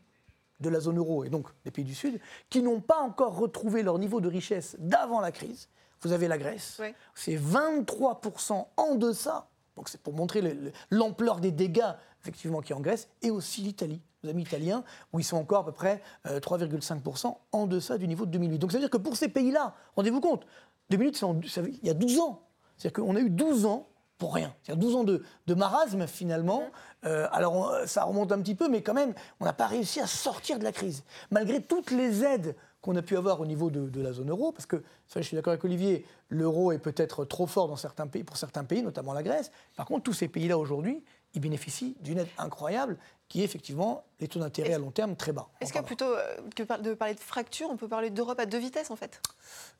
de 0.60 0.68
la 0.68 0.80
zone 0.80 0.98
euro 0.98 1.24
et 1.24 1.30
donc 1.30 1.48
des 1.64 1.70
pays 1.70 1.84
du 1.84 1.94
Sud 1.94 2.20
qui 2.48 2.62
n'ont 2.62 2.80
pas 2.80 3.00
encore 3.00 3.36
retrouvé 3.36 3.82
leur 3.82 3.98
niveau 3.98 4.20
de 4.20 4.28
richesse 4.28 4.76
d'avant 4.78 5.20
la 5.20 5.32
crise 5.32 5.68
vous 6.02 6.12
avez 6.12 6.28
la 6.28 6.38
Grèce, 6.38 6.80
c'est 7.14 7.36
23% 7.36 8.66
en 8.76 8.94
deçà. 8.94 9.48
Donc 9.76 9.88
c'est 9.88 10.00
pour 10.00 10.14
montrer 10.14 10.42
l'ampleur 10.90 11.40
des 11.40 11.52
dégâts 11.52 11.92
effectivement 12.22 12.60
qui 12.60 12.72
est 12.72 12.76
en 12.76 12.80
Grèce, 12.80 13.08
et 13.22 13.30
aussi 13.30 13.62
l'Italie, 13.62 14.00
nos 14.22 14.30
amis 14.30 14.42
italiens, 14.42 14.84
où 15.12 15.20
ils 15.20 15.24
sont 15.24 15.38
encore 15.38 15.60
à 15.60 15.64
peu 15.64 15.72
près 15.72 16.02
3,5% 16.26 17.26
euh, 17.26 17.30
en 17.52 17.66
deçà 17.66 17.96
du 17.96 18.06
niveau 18.06 18.26
de 18.26 18.30
2008. 18.32 18.58
Donc 18.58 18.72
ça 18.72 18.78
veut 18.78 18.82
dire 18.82 18.90
que 18.90 18.98
pour 18.98 19.16
ces 19.16 19.28
pays-là, 19.28 19.74
rendez-vous 19.96 20.20
compte, 20.20 20.46
2008, 20.90 21.24
c'est 21.46 21.62
il 21.82 21.86
y 21.86 21.90
a 21.90 21.94
12 21.94 22.20
ans. 22.20 22.42
C'est-à-dire 22.76 23.04
qu'on 23.04 23.16
a 23.16 23.20
eu 23.20 23.30
12 23.30 23.64
ans 23.66 23.88
pour 24.20 24.34
rien. 24.34 24.54
C'est-à-dire 24.62 24.80
12 24.82 24.96
ans 24.96 25.04
de, 25.04 25.22
marasme 25.54 26.06
finalement. 26.06 26.62
Euh, 27.04 27.26
alors 27.32 27.74
ça 27.86 28.04
remonte 28.04 28.30
un 28.30 28.40
petit 28.40 28.54
peu, 28.54 28.68
mais 28.68 28.82
quand 28.82 28.94
même, 28.94 29.14
on 29.40 29.44
n'a 29.46 29.52
pas 29.52 29.66
réussi 29.66 29.98
à 29.98 30.06
sortir 30.06 30.60
de 30.60 30.64
la 30.64 30.70
crise. 30.70 31.02
Malgré 31.32 31.60
toutes 31.60 31.90
les 31.90 32.22
aides 32.22 32.54
qu'on 32.82 32.94
a 32.96 33.02
pu 33.02 33.16
avoir 33.16 33.40
au 33.40 33.46
niveau 33.46 33.70
de, 33.70 34.00
la 34.00 34.12
zone 34.12 34.30
euro, 34.30 34.52
parce 34.52 34.66
que, 34.66 34.82
je 35.14 35.20
suis 35.20 35.34
d'accord 35.34 35.52
avec 35.52 35.64
Olivier, 35.64 36.06
l'euro 36.28 36.70
est 36.70 36.78
peut-être 36.78 37.24
trop 37.24 37.46
fort 37.46 37.66
dans 37.66 37.76
certains 37.76 38.06
pays, 38.06 38.22
pour 38.22 38.36
certains 38.36 38.64
pays, 38.64 38.82
notamment 38.82 39.12
la 39.12 39.22
Grèce. 39.22 39.50
Par 39.76 39.86
contre, 39.86 40.04
tous 40.04 40.12
ces 40.12 40.28
pays-là 40.28 40.56
aujourd'hui, 40.56 41.02
ils 41.34 41.40
bénéficient 41.40 41.96
d'une 42.00 42.18
aide 42.18 42.28
incroyable 42.38 42.98
qui 43.30 43.42
est 43.42 43.44
effectivement 43.44 44.02
les 44.18 44.26
taux 44.26 44.40
d'intérêt 44.40 44.74
à 44.74 44.78
long 44.78 44.90
terme 44.90 45.14
très 45.14 45.32
bas. 45.32 45.48
Est-ce 45.60 45.72
que 45.72 45.78
plutôt 45.78 46.04
euh, 46.04 46.36
que 46.56 46.64
de 46.82 46.94
parler 46.94 47.14
de 47.14 47.20
fracture, 47.20 47.68
on 47.70 47.76
peut 47.76 47.86
parler 47.86 48.10
d'Europe 48.10 48.40
à 48.40 48.44
deux 48.44 48.58
vitesses 48.58 48.90
en 48.90 48.96
fait? 48.96 49.22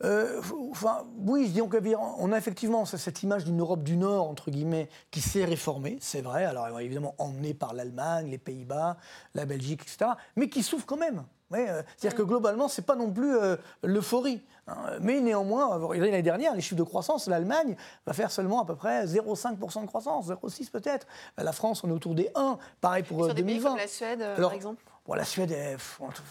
Euh, 0.04 0.40
enfin, 0.70 1.04
Oui, 1.18 1.48
disons 1.48 1.68
qu'on 1.68 2.32
a 2.32 2.38
effectivement 2.38 2.84
cette 2.84 3.24
image 3.24 3.44
d'une 3.44 3.58
Europe 3.58 3.82
du 3.82 3.96
Nord, 3.96 4.28
entre 4.28 4.52
guillemets, 4.52 4.88
qui 5.10 5.20
s'est 5.20 5.44
réformée, 5.44 5.98
c'est 6.00 6.22
vrai, 6.22 6.44
alors 6.44 6.78
évidemment 6.80 7.16
emmenée 7.18 7.52
par 7.52 7.74
l'Allemagne, 7.74 8.30
les 8.30 8.38
Pays-Bas, 8.38 8.96
la 9.34 9.46
Belgique, 9.46 9.82
etc., 9.82 10.12
mais 10.36 10.48
qui 10.48 10.62
souffre 10.62 10.86
quand 10.86 10.96
même. 10.96 11.24
Euh, 11.52 11.82
c'est-à-dire 11.96 12.16
que 12.16 12.22
globalement, 12.22 12.68
ce 12.68 12.80
n'est 12.80 12.84
pas 12.84 12.96
non 12.96 13.10
plus 13.10 13.34
l'euphorie. 13.82 14.42
Hein. 14.66 14.76
mais 15.00 15.20
néanmoins, 15.20 15.78
l'année 15.94 16.22
dernière, 16.22 16.54
les 16.54 16.60
chiffres 16.60 16.76
de 16.76 16.82
croissance, 16.82 17.26
l'Allemagne 17.26 17.76
va 18.06 18.12
faire 18.12 18.30
seulement 18.30 18.62
à 18.62 18.64
peu 18.64 18.76
près 18.76 19.04
0,5% 19.04 19.82
de 19.82 19.86
croissance, 19.86 20.28
0,6 20.28 20.70
peut-être. 20.70 21.06
La 21.36 21.52
France, 21.52 21.82
on 21.82 21.88
est 21.88 21.92
autour 21.92 22.14
des 22.14 22.30
1. 22.34 22.58
Pareil 22.80 23.02
pour 23.02 23.24
Sur 23.24 23.34
2020. 23.34 23.34
Des 23.34 23.52
pays 23.52 23.62
comme 23.62 23.76
la 23.76 23.88
Suède, 23.88 24.24
par 24.36 24.52
exemple? 24.52 24.84
la 25.16 25.24
Suède, 25.24 25.54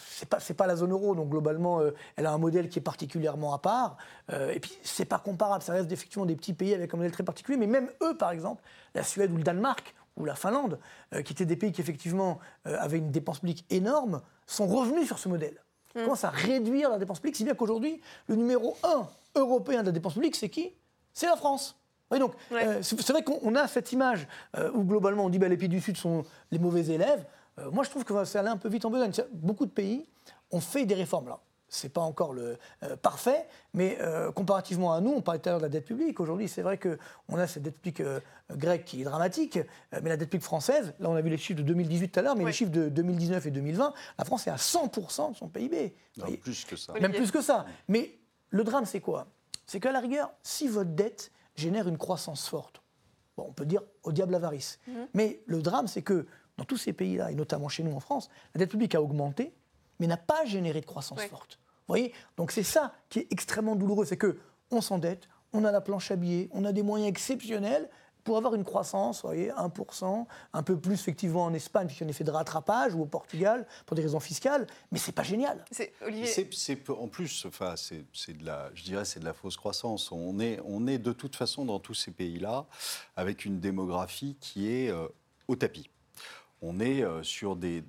c'est 0.10 0.28
pas, 0.28 0.40
pas 0.40 0.68
la 0.68 0.76
zone 0.76 0.92
euro, 0.92 1.16
donc 1.16 1.30
globalement, 1.30 1.82
euh, 1.82 1.94
elle 2.16 2.26
a 2.26 2.32
un 2.32 2.38
modèle 2.38 2.70
qui 2.70 2.80
est 2.80 2.84
particulièrement 2.84 3.54
à 3.54 3.60
part. 3.60 3.98
Euh, 4.32 4.52
et 4.52 4.60
puis, 4.60 4.72
c'est 4.84 5.06
pas 5.06 5.20
comparable. 5.20 5.64
Ça 5.64 5.74
reste 5.74 5.92
effectivement 5.92 6.26
des 6.26 6.36
petits 6.36 6.54
pays 6.54 6.74
avec 6.74 6.94
un 6.94 6.98
modèle 6.98 7.12
très 7.12 7.24
particulier. 7.24 7.58
Mais 7.58 7.68
même 7.68 7.90
eux, 8.02 8.16
par 8.16 8.32
exemple, 8.32 8.64
la 8.96 9.04
Suède 9.04 9.32
ou 9.32 9.38
le 9.38 9.44
Danemark 9.44 9.96
ou 10.20 10.26
la 10.26 10.36
Finlande, 10.36 10.80
euh, 11.14 11.22
qui 11.22 11.34
étaient 11.34 11.46
des 11.46 11.56
pays 11.56 11.72
qui 11.72 11.82
effectivement 11.82 12.40
avaient 12.66 12.98
une 12.98 13.12
dépense 13.12 13.40
publique 13.40 13.66
énorme, 13.70 14.22
sont 14.46 14.68
revenus 14.68 15.08
sur 15.08 15.18
ce 15.18 15.30
modèle. 15.30 15.64
Ils 15.96 16.02
mm. 16.02 16.04
commencent 16.06 16.24
à 16.24 16.30
réduire 16.30 16.90
la 16.90 16.98
dépense 16.98 17.20
publique, 17.20 17.38
si 17.38 17.44
bien 17.44 17.56
qu'aujourd'hui, 17.56 18.02
le 18.28 18.36
numéro 18.36 18.78
1 18.84 19.08
européen 19.36 19.82
de 19.82 19.88
la 19.88 19.92
dépense 19.92 20.14
publique, 20.14 20.36
c'est 20.36 20.50
qui? 20.50 20.74
C'est 21.14 21.28
la 21.28 21.36
France. 21.36 21.76
donc, 22.12 22.34
c'est 22.82 23.10
vrai 23.10 23.24
qu'on 23.24 23.56
a 23.56 23.68
cette 23.68 23.92
image 23.92 24.28
où 24.74 24.84
globalement 24.84 25.26
on 25.26 25.30
dit 25.30 25.38
que 25.38 25.42
bah, 25.42 25.50
les 25.50 25.58
pays 25.58 25.70
du 25.70 25.82
Sud 25.82 25.98
sont 25.98 26.24
les 26.52 26.60
mauvais 26.60 26.86
élèves. 26.86 27.26
Euh, 27.60 27.72
moi, 27.72 27.84
je 27.84 27.90
trouve 27.90 28.04
que 28.04 28.26
c'est 28.26 28.38
allé 28.38 28.50
un 28.50 28.58
peu 28.58 28.70
vite 28.70 28.86
en 28.86 28.90
besogne. 28.90 29.12
Beaucoup 29.34 29.66
de 29.66 29.72
pays 29.72 30.06
ont 30.52 30.62
fait 30.62 30.86
des 30.86 30.96
réformes 30.96 31.30
là. 31.30 31.40
Ce 31.70 31.86
n'est 31.86 31.92
pas 31.92 32.02
encore 32.02 32.34
le 32.34 32.58
euh, 32.84 32.96
parfait, 32.96 33.48
mais 33.74 33.98
euh, 34.02 34.32
comparativement 34.32 34.94
à 34.94 35.02
nous, 35.02 35.12
on 35.12 35.22
parlait 35.22 35.40
tout 35.40 35.50
à 35.50 35.52
l'heure 35.54 35.60
de 35.60 35.66
la 35.66 35.70
dette 35.70 35.86
publique. 35.86 36.20
Aujourd'hui, 36.20 36.48
c'est 36.48 36.62
vrai 36.62 36.78
qu'on 36.80 37.38
a 37.38 37.48
cette 37.48 37.64
dette 37.64 37.76
publique 37.76 38.02
grecque 38.52 38.86
qui 38.86 39.02
est 39.02 39.04
dramatique, 39.04 39.60
mais 39.92 40.10
la 40.10 40.18
dette 40.18 40.30
publique 40.30 40.44
française, 40.44 40.94
là 41.00 41.10
on 41.10 41.16
a 41.16 41.22
vu 41.22 41.30
les 41.30 41.38
chiffres 41.38 41.60
de 41.60 41.66
2018 41.66 42.10
tout 42.10 42.20
à 42.20 42.24
l'heure, 42.24 42.36
mais 42.36 42.46
les 42.46 42.52
chiffres 42.52 42.72
de 42.72 42.90
2019 42.90 43.46
et 43.46 43.52
2020, 43.52 43.94
la 44.18 44.26
France 44.26 44.48
est 44.48 44.52
à 44.52 44.56
100% 44.56 45.32
de 45.32 45.36
son 45.36 45.48
PIB. 45.48 45.94
Non, 46.18 46.26
plus 46.38 46.66
que 46.66 46.76
ça. 46.76 46.94
Même 46.94 47.12
plus 47.12 47.32
que 47.32 47.42
ça. 47.42 47.66
Mais 47.88 48.18
le 48.50 48.64
drame, 48.64 48.86
c'est 48.86 49.02
quoi? 49.02 49.28
C'est 49.66 49.80
qu'à 49.80 49.92
la 49.92 50.00
rigueur, 50.00 50.32
si 50.42 50.68
votre 50.68 50.90
dette 50.90 51.32
génère 51.56 51.88
une 51.88 51.98
croissance 51.98 52.48
forte, 52.48 52.82
bon, 53.38 53.46
on 53.48 53.54
peut 53.54 53.66
dire 53.66 53.84
au 54.04 54.12
diable 54.12 54.34
avarice. 54.34 54.80
Mhm. 54.88 55.08
Mais 55.14 55.42
le 55.46 55.62
drame, 55.62 55.88
c'est 55.88 56.02
que 56.02 56.26
dans 56.58 56.66
tous 56.66 56.78
ces 56.78 56.94
pays-là, 56.94 57.32
et 57.32 57.36
notamment 57.36 57.70
chez 57.70 57.84
nous 57.84 57.96
en 57.96 58.00
France, 58.00 58.30
la 58.54 58.60
dette 58.60 58.72
publique 58.72 58.96
a 58.96 59.02
augmenté, 59.02 59.54
mais 60.00 60.08
n'a 60.08 60.18
pas 60.18 60.46
généré 60.46 60.82
de 60.82 60.86
croissance 60.86 61.22
forte. 61.24 61.60
Vous 61.88 61.94
voyez? 61.94 62.14
Donc 62.38 62.52
c'est 62.52 62.64
ça 62.64 62.94
qui 63.10 63.20
est 63.20 63.28
extrêmement 63.32 63.76
douloureux, 63.76 64.06
c'est 64.06 64.18
que 64.18 64.40
on 64.72 64.82
s'endette, 64.82 65.28
on 65.54 65.66
a 65.66 65.72
la 65.72 65.82
planche 65.82 66.12
à 66.12 66.16
billets, 66.16 66.50
on 66.52 66.66
a 66.66 66.72
des 66.72 66.84
moyens 66.84 67.10
exceptionnels 67.10 67.90
pour 68.24 68.38
avoir 68.38 68.54
une 68.54 68.64
croissance, 68.64 69.22
vous 69.22 69.30
voyez, 69.30 69.50
1%, 69.50 70.26
un 70.54 70.64
peu 70.64 70.78
plus 70.78 70.94
effectivement 70.94 71.46
en 71.46 71.54
Espagne, 71.54 71.88
puisqu'il 71.88 72.04
y 72.04 72.06
a 72.06 72.08
un 72.08 72.12
effet 72.12 72.24
de 72.24 72.32
rattrapage, 72.32 72.94
ou 72.94 73.02
au 73.02 73.06
Portugal, 73.06 73.66
pour 73.88 73.96
des 73.96 74.04
raisons 74.04 74.20
fiscales, 74.20 74.68
mais 74.92 75.00
c'est 75.00 75.14
pas 75.14 75.24
génial. 75.24 75.64
C'est, 75.72 75.94
en 76.90 77.08
plus, 77.08 77.46
enfin, 77.48 77.74
c'est, 77.76 78.38
de 78.38 78.46
la, 78.46 78.70
je 78.76 78.84
dirais, 78.84 79.06
c'est 79.06 79.20
de 79.20 79.26
la 79.26 79.34
fausse 79.34 79.58
croissance. 79.58 80.12
On 80.12 80.40
est, 80.40 80.60
on 80.66 80.86
est 80.86 81.00
de 81.00 81.12
toute 81.12 81.36
façon 81.36 81.66
dans 81.66 81.80
tous 81.80 81.96
ces 81.96 82.12
pays-là 82.12 82.68
avec 83.16 83.46
une 83.46 83.60
démographie 83.60 84.38
qui 84.40 84.72
est 84.72 84.92
euh, 84.92 85.08
au 85.48 85.56
tapis 85.56 85.90
on 86.62 86.80
est 86.80 87.04
euh, 87.04 87.24
sur 87.24 87.56
des, 87.56 87.84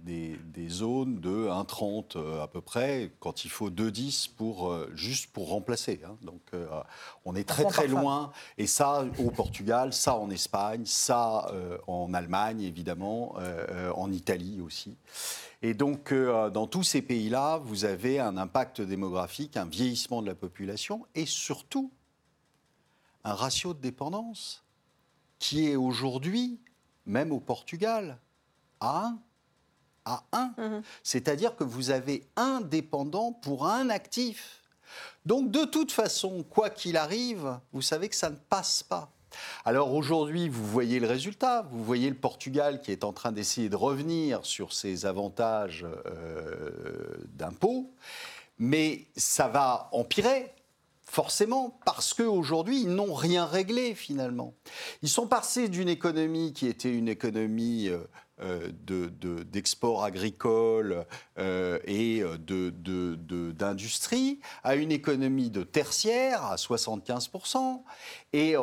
zones 0.69 1.21
de 1.21 1.49
1,30 1.49 2.17
euh, 2.17 2.43
à 2.43 2.49
peu 2.49 2.61
près, 2.61 3.11
quand 3.19 3.45
il 3.45 3.51
faut 3.51 3.71
2,10 3.71 4.31
pour, 4.37 4.71
euh, 4.71 4.91
juste 4.95 5.33
pour 5.33 5.49
remplacer. 5.49 6.01
Hein. 6.07 6.17
Donc 6.23 6.41
on 7.25 7.35
est 7.35 7.49
très 7.49 7.65
très 7.65 7.89
loin. 7.89 8.33
Et 8.59 8.67
ça 8.67 9.05
au 9.19 9.31
Portugal, 9.31 9.93
ça 9.93 10.17
en 10.17 10.31
Espagne, 10.31 10.83
ça 10.85 11.51
en 11.87 12.13
Allemagne 12.15 12.63
évidemment, 12.63 13.37
en 13.95 14.13
Italie 14.13 14.61
aussi. 14.61 14.97
Et 15.63 15.75
donc 15.75 16.13
dans 16.13 16.67
tous 16.67 16.83
ces 16.83 17.03
pays-là, 17.03 17.59
vous 17.59 17.85
avez 17.85 18.19
un 18.19 18.37
impact 18.37 18.81
démographique, 18.81 19.57
un 19.57 19.67
vieillissement 19.67 20.23
de 20.23 20.27
la 20.27 20.35
population 20.35 21.07
et 21.15 21.27
surtout 21.27 21.91
un 23.25 23.35
ratio 23.35 23.75
de 23.75 23.81
dépendance 23.81 24.65
qui 25.39 25.69
est 25.69 25.77
aujourd'hui, 25.77 26.61
même 27.07 27.33
au 27.33 27.41
Portugal, 27.41 28.19
à 28.81 29.07
1. 29.07 29.19
À 30.05 30.25
1. 30.33 30.55
Mhm. 30.59 30.83
C'est-à-dire 31.03 31.57
que 31.57 31.65
vous 31.65 31.91
avez 31.91 32.27
un 32.37 32.61
dépendant 32.61 33.33
pour 33.33 33.67
un 33.67 33.91
actif. 33.91 34.61
Donc 35.27 35.51
de 35.51 35.65
toute 35.65 35.93
façon, 35.93 36.43
quoi 36.43 36.71
qu'il 36.71 36.97
arrive, 36.97 37.59
vous 37.73 37.83
savez 37.83 38.09
que 38.09 38.17
ça 38.17 38.31
ne 38.31 38.37
passe 38.37 38.83
pas. 38.83 39.13
Alors 39.65 39.95
aujourd'hui, 39.95 40.49
vous 40.49 40.67
voyez 40.67 40.99
le 40.99 41.07
résultat, 41.07 41.69
vous 41.71 41.85
voyez 41.85 42.09
le 42.09 42.17
Portugal 42.17 42.81
qui 42.81 42.91
est 42.91 43.05
en 43.05 43.13
train 43.13 43.31
d'essayer 43.31 43.69
de 43.69 43.77
revenir 43.77 44.45
sur 44.45 44.73
ses 44.73 45.07
avantages 45.07 45.87
euh, 46.07 47.17
d'impôts, 47.29 47.93
mais 48.59 49.07
ça 49.17 49.47
va 49.47 49.89
empirer 49.93 50.53
forcément, 51.11 51.77
parce 51.85 52.15
qu'aujourd'hui, 52.15 52.83
ils 52.83 52.95
n'ont 52.95 53.15
rien 53.15 53.45
réglé 53.45 53.97
finalement. 53.97 54.55
Ils 55.03 55.09
sont 55.09 55.27
passés 55.27 55.69
d'une 55.69 55.89
économie 55.89 56.53
qui 56.53 56.69
était 56.69 56.93
une 56.93 57.09
économie 57.09 57.89
euh, 57.89 57.99
euh, 58.43 58.71
d'export 59.45 60.05
agricole 60.05 61.05
euh, 61.39 61.79
et 61.85 62.23
d'industrie 63.59 64.41
à 64.65 64.77
une 64.77 64.93
économie 64.93 65.51
de 65.51 65.63
tertiaire 65.63 66.45
à 66.45 66.57
75%. 66.57 67.83
Et 68.33 68.55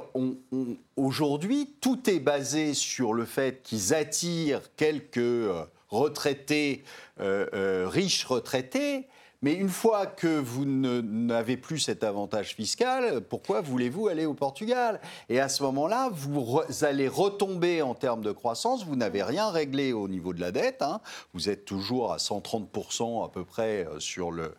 aujourd'hui, 0.96 1.76
tout 1.82 2.10
est 2.10 2.20
basé 2.20 2.74
sur 2.74 3.14
le 3.14 3.26
fait 3.26 3.62
qu'ils 3.62 3.94
attirent 3.94 4.62
quelques 4.76 5.52
retraités, 5.90 6.84
riches 7.20 8.26
retraités, 8.26 9.08
mais 9.44 9.54
une 9.54 9.70
fois 9.70 10.08
que 10.08 10.40
vous 10.40 10.66
n'avez 10.66 11.58
plus 11.58 11.78
cet 11.80 12.04
avantage 12.04 12.56
fiscal, 12.56 13.22
pourquoi 13.22 13.62
voulez-vous 13.62 14.08
aller 14.08 14.26
au 14.26 14.34
Portugal? 14.34 15.00
Et 15.30 15.40
à 15.40 15.48
ce 15.48 15.62
moment-là, 15.64 16.10
vous, 16.12 16.60
allez 16.82 17.08
retomber 17.08 17.84
en 17.84 17.94
termes 17.94 18.22
de 18.22 18.32
croissance. 18.32 18.84
Vous 18.84 18.96
n'avez 18.96 19.22
rien 19.22 19.50
réglé 19.52 19.94
au 19.94 20.08
niveau 20.08 20.34
de 20.34 20.42
la 20.42 20.52
dette. 20.52 20.82
Hein. 20.82 21.02
Vous 21.36 21.50
êtes 21.50 21.66
toujours 21.66 22.14
à 22.14 22.18
130% 22.18 23.26
à 23.26 23.30
peu 23.30 23.46
près 23.46 23.86
euh, 23.86 24.00
sur 24.00 24.32
le, 24.32 24.56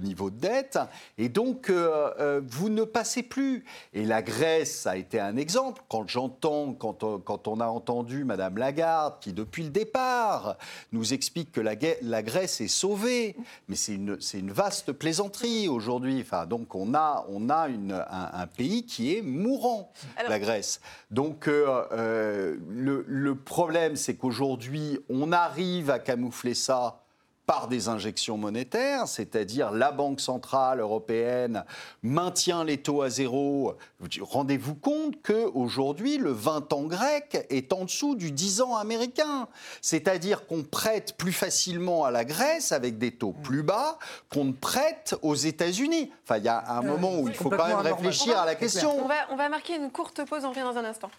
niveau 0.00 0.28
de 0.28 0.38
dette. 0.38 0.78
Et 1.16 1.30
donc, 1.30 1.70
euh, 1.70 2.10
euh, 2.20 2.42
vous 2.46 2.68
ne 2.68 2.84
passez 2.84 3.22
plus. 3.22 3.64
Et 3.94 4.04
la 4.04 4.20
Grèce 4.20 4.86
a 4.86 4.98
été 4.98 5.18
un 5.18 5.38
exemple. 5.38 5.82
Quand 5.88 6.06
j'entends, 6.06 6.74
quand, 6.74 7.48
on 7.48 7.60
a 7.60 7.66
entendu 7.66 8.24
Madame 8.24 8.58
Lagarde, 8.58 9.14
qui 9.20 9.32
depuis 9.32 9.62
le 9.62 9.70
départ 9.70 10.58
nous 10.92 11.14
explique 11.14 11.52
que 11.52 11.60
la 11.62 12.22
Grèce 12.22 12.60
est 12.60 12.68
sauvée, 12.68 13.29
mais 13.68 13.76
c'est 13.76 13.94
une, 13.94 14.18
une, 14.34 14.52
vaste 14.52 14.92
plaisanterie 14.92 15.68
aujourd'hui. 15.68 16.20
Enfin, 16.20 16.46
donc 16.46 16.74
on 16.74 16.94
a, 16.94 17.26
on 17.28 17.48
a 17.48 17.68
une, 17.68 18.04
un, 18.10 18.46
pays 18.46 18.84
qui 18.84 19.16
est 19.16 19.22
mourant, 19.22 19.92
la 20.28 20.38
Grèce. 20.38 20.80
Donc 21.10 21.48
euh, 21.48 21.84
euh, 21.92 22.56
le, 22.68 23.04
le 23.06 23.34
problème, 23.34 23.96
c'est 23.96 24.14
qu'aujourd'hui, 24.14 24.98
on 25.08 25.32
arrive 25.32 25.90
à 25.90 25.98
camoufler 25.98 26.54
ça 26.54 27.02
par 27.50 27.66
des 27.66 27.88
injections 27.88 28.36
monétaires, 28.36 29.08
c'est-à-dire 29.08 29.72
la 29.72 29.90
Banque 29.90 30.20
centrale 30.20 30.78
européenne 30.78 31.64
maintient 32.04 32.62
les 32.62 32.76
taux 32.76 33.02
à 33.02 33.10
zéro. 33.10 33.74
Rendez-vous 34.20 34.76
compte 34.76 35.20
qu'aujourd'hui, 35.20 36.18
le 36.18 36.30
20 36.30 36.72
ans 36.72 36.84
grec 36.84 37.44
est 37.50 37.72
en 37.72 37.86
dessous 37.86 38.14
du 38.14 38.30
10 38.30 38.60
ans 38.60 38.76
américain. 38.76 39.48
C'est-à-dire 39.82 40.46
qu'on 40.46 40.62
prête 40.62 41.16
plus 41.16 41.32
facilement 41.32 42.04
à 42.04 42.12
la 42.12 42.24
Grèce 42.24 42.70
avec 42.70 42.98
des 42.98 43.10
taux 43.10 43.32
plus 43.32 43.64
bas 43.64 43.98
qu'on 44.32 44.44
ne 44.44 44.52
prête 44.52 45.16
aux 45.22 45.34
États-Unis. 45.34 46.12
Enfin, 46.22 46.36
il 46.38 46.44
y 46.44 46.48
a 46.48 46.70
un 46.70 46.84
euh, 46.84 46.88
moment 46.88 47.18
où 47.18 47.26
il 47.26 47.34
faut 47.34 47.50
quand 47.50 47.66
même 47.66 47.78
réfléchir 47.78 48.38
à 48.38 48.46
la 48.46 48.54
question. 48.54 48.96
On 48.96 49.08
va, 49.08 49.26
on 49.32 49.36
va 49.36 49.48
marquer 49.48 49.74
une 49.74 49.90
courte 49.90 50.24
pause, 50.24 50.44
on 50.44 50.50
revient 50.50 50.60
dans 50.60 50.78
un 50.78 50.84
instant. 50.84 51.10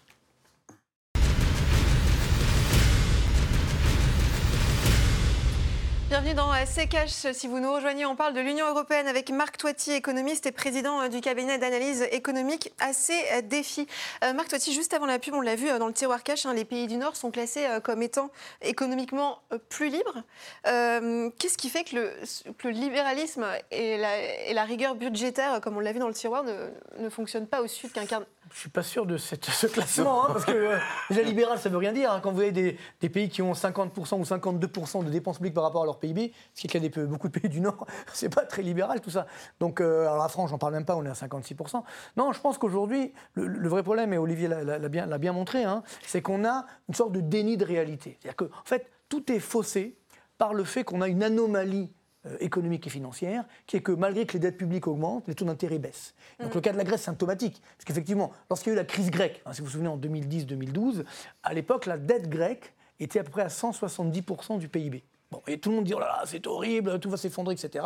Bienvenue 6.12 6.34
dans 6.34 6.52
CKH. 6.52 7.32
Si 7.32 7.48
vous 7.48 7.58
nous 7.58 7.72
rejoignez, 7.72 8.04
on 8.04 8.16
parle 8.16 8.34
de 8.34 8.40
l'Union 8.40 8.68
européenne 8.68 9.08
avec 9.08 9.30
Marc 9.30 9.56
Toiti, 9.56 9.92
économiste 9.92 10.44
et 10.44 10.52
président 10.52 11.00
euh, 11.00 11.08
du 11.08 11.22
cabinet 11.22 11.56
d'analyse 11.56 12.06
économique 12.12 12.70
AC 12.80 13.44
Défis. 13.44 13.86
Euh, 14.22 14.34
Marc 14.34 14.48
Toiti, 14.48 14.74
juste 14.74 14.92
avant 14.92 15.06
la 15.06 15.18
pub, 15.18 15.32
on 15.32 15.40
l'a 15.40 15.54
vu 15.54 15.70
euh, 15.70 15.78
dans 15.78 15.86
le 15.86 15.94
tiroir 15.94 16.22
cash, 16.22 16.44
hein, 16.44 16.52
les 16.52 16.66
pays 16.66 16.86
du 16.86 16.98
Nord 16.98 17.16
sont 17.16 17.30
classés 17.30 17.66
comme 17.82 18.02
étant 18.02 18.30
économiquement 18.60 19.38
plus 19.70 19.88
libres. 19.88 20.22
Qu'est-ce 20.64 21.56
qui 21.56 21.70
fait 21.70 21.84
que 21.84 21.96
le, 21.96 22.70
libéralisme 22.70 23.46
et 23.70 23.96
la, 23.96 24.64
rigueur 24.64 24.96
budgétaire, 24.96 25.62
comme 25.62 25.78
on 25.78 25.80
l'a 25.80 25.94
vu 25.94 25.98
dans 25.98 26.08
le 26.08 26.14
tiroir, 26.14 26.44
ne, 26.44 26.52
ne 26.98 27.08
fonctionnent 27.08 27.46
pas 27.46 27.62
au 27.62 27.66
Sud 27.66 27.90
qu'un 27.90 28.04
je 28.52 28.58
suis 28.60 28.70
pas 28.70 28.82
sûr 28.82 29.06
de 29.06 29.16
ce 29.16 29.66
classement, 29.66 30.24
hein, 30.24 30.30
parce 30.32 30.44
que 30.44 30.52
euh, 30.52 30.78
déjà 31.10 31.22
libéral, 31.22 31.58
ça 31.58 31.68
veut 31.68 31.78
rien 31.78 31.92
dire. 31.92 32.12
hein. 32.12 32.20
Quand 32.22 32.32
vous 32.32 32.40
avez 32.40 32.52
des, 32.52 33.08
pays 33.08 33.28
qui 33.28 33.42
ont 33.42 33.52
50% 33.52 34.18
ou 34.18 34.22
52% 34.22 35.04
de 35.04 35.10
dépenses 35.10 35.36
publiques 35.36 35.54
par 35.54 35.64
rapport 35.64 35.82
à 35.82 35.86
leur 35.86 35.98
PIB, 35.98 36.32
ce 36.54 36.60
qui 36.60 36.66
est 36.76 36.80
le 36.80 36.88
cas 36.88 36.94
peu- 36.94 37.06
beaucoup 37.06 37.28
de 37.28 37.38
pays 37.38 37.48
du 37.48 37.60
Nord, 37.60 37.86
c'est 38.12 38.34
pas 38.34 38.42
très 38.42 38.62
libéral 38.62 39.00
tout 39.00 39.10
ça. 39.10 39.26
Donc, 39.60 39.80
euh, 39.80 40.02
alors 40.02 40.18
la 40.18 40.28
France, 40.28 40.50
j'en 40.50 40.58
parle 40.58 40.74
même 40.74 40.84
pas, 40.84 40.96
on 40.96 41.04
est 41.04 41.08
à 41.08 41.12
56%. 41.14 41.82
Non, 42.16 42.32
je 42.32 42.40
pense 42.40 42.58
qu'aujourd'hui, 42.58 43.12
le, 43.34 43.68
vrai 43.68 43.82
problème, 43.82 44.12
et 44.12 44.18
Olivier 44.18 44.48
l'a- 44.48 44.88
bien, 45.18 45.32
montré, 45.32 45.64
hein, 45.64 45.82
c'est 46.06 46.20
qu'on 46.22 46.44
a 46.44 46.66
une 46.88 46.94
sorte 46.94 47.12
de 47.12 47.20
déni 47.20 47.56
de 47.56 47.64
réalité. 47.64 48.18
C'est-à-dire 48.20 48.36
qu'en 48.36 48.44
en 48.46 48.64
fait, 48.64 48.86
tout 49.08 49.30
est 49.32 49.40
faussé 49.40 49.96
par 50.38 50.54
le 50.54 50.64
fait 50.64 50.84
qu'on 50.84 51.00
a 51.00 51.08
une 51.08 51.22
anomalie 51.22 51.92
économique 52.40 52.86
et 52.86 52.90
financière, 52.90 53.44
qui 53.66 53.76
est 53.76 53.80
que 53.80 53.92
malgré 53.92 54.26
que 54.26 54.34
les 54.34 54.38
dettes 54.38 54.56
publiques 54.56 54.86
augmentent, 54.86 55.26
les 55.26 55.34
taux 55.34 55.44
d'intérêt 55.44 55.78
baissent. 55.78 56.14
Donc 56.40 56.54
le 56.54 56.60
cas 56.60 56.72
de 56.72 56.78
la 56.78 56.84
Grèce 56.84 57.00
est 57.02 57.04
symptomatique, 57.04 57.60
parce 57.76 57.84
qu'effectivement, 57.84 58.30
lorsqu'il 58.48 58.70
y 58.70 58.72
a 58.72 58.74
eu 58.74 58.76
la 58.76 58.84
crise 58.84 59.10
grecque, 59.10 59.42
hein, 59.44 59.52
si 59.52 59.60
vous 59.60 59.66
vous 59.66 59.72
souvenez 59.72 59.88
en 59.88 59.98
2010-2012, 59.98 61.04
à 61.42 61.54
l'époque, 61.54 61.86
la 61.86 61.98
dette 61.98 62.28
grecque 62.28 62.72
était 63.00 63.18
à 63.18 63.24
peu 63.24 63.30
près 63.30 63.42
à 63.42 63.48
170% 63.48 64.58
du 64.58 64.68
PIB. 64.68 65.02
Bon, 65.32 65.42
et 65.46 65.58
tout 65.58 65.70
le 65.70 65.76
monde 65.76 65.84
dit, 65.86 65.94
oh 65.94 65.98
là 65.98 66.06
là, 66.08 66.22
c'est 66.26 66.46
horrible, 66.46 67.00
tout 67.00 67.08
va 67.08 67.16
s'effondrer, 67.16 67.54
etc. 67.54 67.84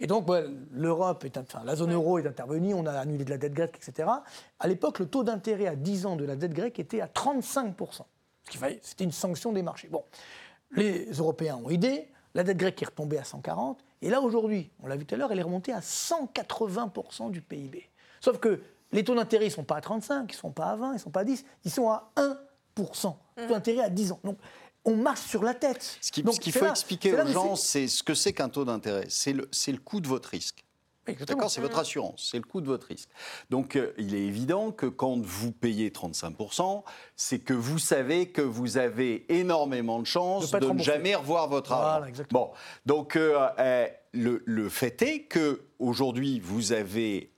Et 0.00 0.06
donc, 0.06 0.26
ouais, 0.28 0.46
l'Europe, 0.72 1.22
est, 1.24 1.36
enfin, 1.36 1.62
la 1.64 1.76
zone 1.76 1.92
euro 1.92 2.18
est 2.18 2.26
intervenue, 2.26 2.72
on 2.72 2.86
a 2.86 2.92
annulé 2.92 3.24
de 3.26 3.30
la 3.30 3.36
dette 3.36 3.52
grecque, 3.52 3.76
etc. 3.76 4.08
À 4.58 4.66
l'époque, 4.66 4.98
le 4.98 5.06
taux 5.06 5.22
d'intérêt 5.22 5.66
à 5.66 5.76
10 5.76 6.06
ans 6.06 6.16
de 6.16 6.24
la 6.24 6.34
dette 6.34 6.54
grecque 6.54 6.78
était 6.78 7.02
à 7.02 7.06
35%. 7.06 8.06
Ce 8.44 8.50
qui 8.50 8.56
fait- 8.56 8.80
C'était 8.82 9.04
une 9.04 9.12
sanction 9.12 9.52
des 9.52 9.62
marchés. 9.62 9.88
Bon, 9.88 10.02
les 10.72 11.10
Européens 11.12 11.60
ont 11.62 11.68
aidé, 11.68 12.08
la 12.38 12.44
dette 12.44 12.56
grecque 12.56 12.80
est 12.80 12.86
retombée 12.86 13.18
à 13.18 13.24
140, 13.24 13.84
et 14.00 14.10
là 14.10 14.20
aujourd'hui, 14.20 14.70
on 14.80 14.86
l'a 14.86 14.94
vu 14.96 15.04
tout 15.04 15.16
à 15.16 15.18
l'heure, 15.18 15.32
elle 15.32 15.40
est 15.40 15.42
remontée 15.42 15.72
à 15.72 15.80
180% 15.80 17.30
du 17.32 17.42
PIB. 17.42 17.90
Sauf 18.20 18.38
que 18.38 18.60
les 18.92 19.02
taux 19.02 19.16
d'intérêt 19.16 19.46
ne 19.46 19.50
sont 19.50 19.64
pas 19.64 19.76
à 19.76 19.80
35, 19.80 20.32
ils 20.32 20.36
ne 20.36 20.38
sont 20.38 20.52
pas 20.52 20.66
à 20.66 20.76
20, 20.76 20.90
ils 20.90 20.94
ne 20.94 20.98
sont 20.98 21.10
pas 21.10 21.20
à 21.20 21.24
10, 21.24 21.44
ils 21.64 21.70
sont 21.72 21.90
à 21.90 22.12
1%. 22.16 23.16
Taux 23.36 23.46
d'intérêt 23.48 23.82
à 23.82 23.90
10 23.90 24.12
ans. 24.12 24.20
Donc 24.22 24.38
on 24.84 24.94
marche 24.96 25.20
sur 25.22 25.42
la 25.42 25.52
tête. 25.54 25.98
Ce 26.00 26.12
qui- 26.12 26.22
Donc, 26.22 26.34
ce 26.36 26.40
qu'il 26.40 26.52
c'est 26.52 26.60
faut 26.60 26.64
là- 26.66 26.70
expliquer 26.70 27.12
aux 27.20 27.26
gens, 27.26 27.56
c'est- 27.56 27.80
c'est 27.80 27.88
ce 27.88 28.02
que 28.04 28.14
c'est 28.14 28.32
qu'un 28.32 28.48
taux 28.48 28.64
d'intérêt. 28.64 29.06
C'est 29.08 29.32
le, 29.32 29.48
c'est 29.50 29.72
le 29.72 29.78
coût 29.78 30.00
de 30.00 30.06
votre 30.06 30.28
risque. 30.30 30.64
D'accord 31.14 31.50
C'est 31.50 31.60
votre 31.60 31.78
assurance, 31.78 32.28
c'est 32.30 32.38
le 32.38 32.44
coût 32.44 32.60
de 32.60 32.66
votre 32.66 32.86
risque. 32.86 33.08
Donc 33.50 33.76
euh, 33.76 33.92
il 33.98 34.14
est 34.14 34.24
évident 34.24 34.70
que 34.70 34.86
quand 34.86 35.18
vous 35.20 35.52
payez 35.52 35.90
35%, 35.90 36.82
c'est 37.16 37.38
que 37.38 37.54
vous 37.54 37.78
savez 37.78 38.30
que 38.30 38.42
vous 38.42 38.78
avez 38.78 39.26
énormément 39.32 40.00
de 40.00 40.06
chances 40.06 40.50
de, 40.50 40.58
ne 40.58 40.82
jamais 40.82 41.14
revoir 41.14 41.48
votre 41.48 41.74
Voilà, 41.74 41.94
argent. 41.94 42.06
exactement. 42.06 42.46
Bon, 42.46 42.52
donc 42.86 43.16
euh, 43.16 43.48
euh, 43.58 43.86
le, 44.12 44.42
le 44.44 44.68
fait 44.68 45.00
est 45.02 45.22
que 45.22 45.62
aujourd'hui 45.78 46.40
vous 46.40 46.72
avez 46.72 47.32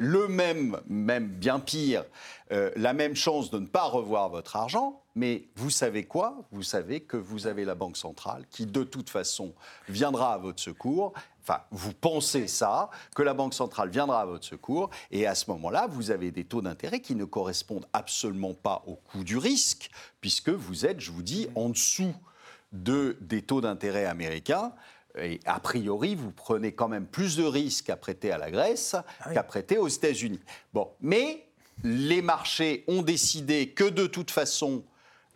le 0.00 0.28
même, 0.28 0.80
même 0.88 1.28
bien 1.28 1.60
pire, 1.60 2.06
euh, 2.52 2.70
la 2.74 2.94
même 2.94 3.14
chance 3.14 3.50
de 3.50 3.58
ne 3.58 3.66
pas 3.66 3.82
revoir 3.82 4.30
votre 4.30 4.56
argent, 4.56 5.02
mais 5.14 5.50
vous 5.56 5.68
savez 5.68 6.04
quoi? 6.06 6.38
Vous 6.52 6.62
savez 6.62 7.00
que 7.00 7.18
vous 7.18 7.46
avez 7.46 7.66
la 7.66 7.74
Banque 7.74 7.98
centrale 7.98 8.46
qui, 8.48 8.64
de 8.64 8.82
toute 8.82 9.10
façon, 9.10 9.52
viendra 9.90 10.32
à 10.32 10.38
votre 10.38 10.58
secours. 10.58 11.12
Enfin, 11.42 11.60
vous 11.70 11.92
pensez 11.92 12.48
ça, 12.48 12.88
que 13.14 13.20
la 13.20 13.34
Banque 13.34 13.52
centrale 13.52 13.90
viendra 13.90 14.22
à 14.22 14.24
votre 14.24 14.46
secours, 14.46 14.88
et 15.10 15.26
à 15.26 15.34
ce 15.34 15.50
moment-là, 15.50 15.86
vous 15.90 16.10
avez 16.10 16.30
des 16.30 16.44
taux 16.44 16.62
d'intérêt 16.62 17.00
qui 17.00 17.14
ne 17.14 17.26
correspondent 17.26 17.86
absolument 17.92 18.54
pas 18.54 18.82
au 18.86 18.94
coût 18.94 19.22
du 19.22 19.36
risque, 19.36 19.90
puisque 20.22 20.48
vous 20.48 20.86
êtes, 20.86 21.00
je 21.00 21.10
vous 21.10 21.22
dis, 21.22 21.46
en 21.54 21.68
dessous 21.68 22.14
de, 22.72 23.18
des 23.20 23.42
taux 23.42 23.60
d'intérêt 23.60 24.06
américains. 24.06 24.72
Et 25.18 25.40
a 25.44 25.58
priori, 25.60 26.14
vous 26.14 26.30
prenez 26.30 26.72
quand 26.72 26.88
même 26.88 27.06
plus 27.06 27.36
de 27.36 27.44
risques 27.44 27.90
à 27.90 27.96
prêter 27.96 28.30
à 28.30 28.38
la 28.38 28.50
Grèce 28.50 28.94
oui. 29.26 29.34
qu'à 29.34 29.42
prêter 29.42 29.78
aux 29.78 29.88
États-Unis. 29.88 30.40
Bon, 30.72 30.88
mais 31.00 31.46
les 31.82 32.22
marchés 32.22 32.84
ont 32.88 33.02
décidé 33.02 33.70
que 33.70 33.84
de 33.84 34.06
toute 34.06 34.30
façon, 34.30 34.84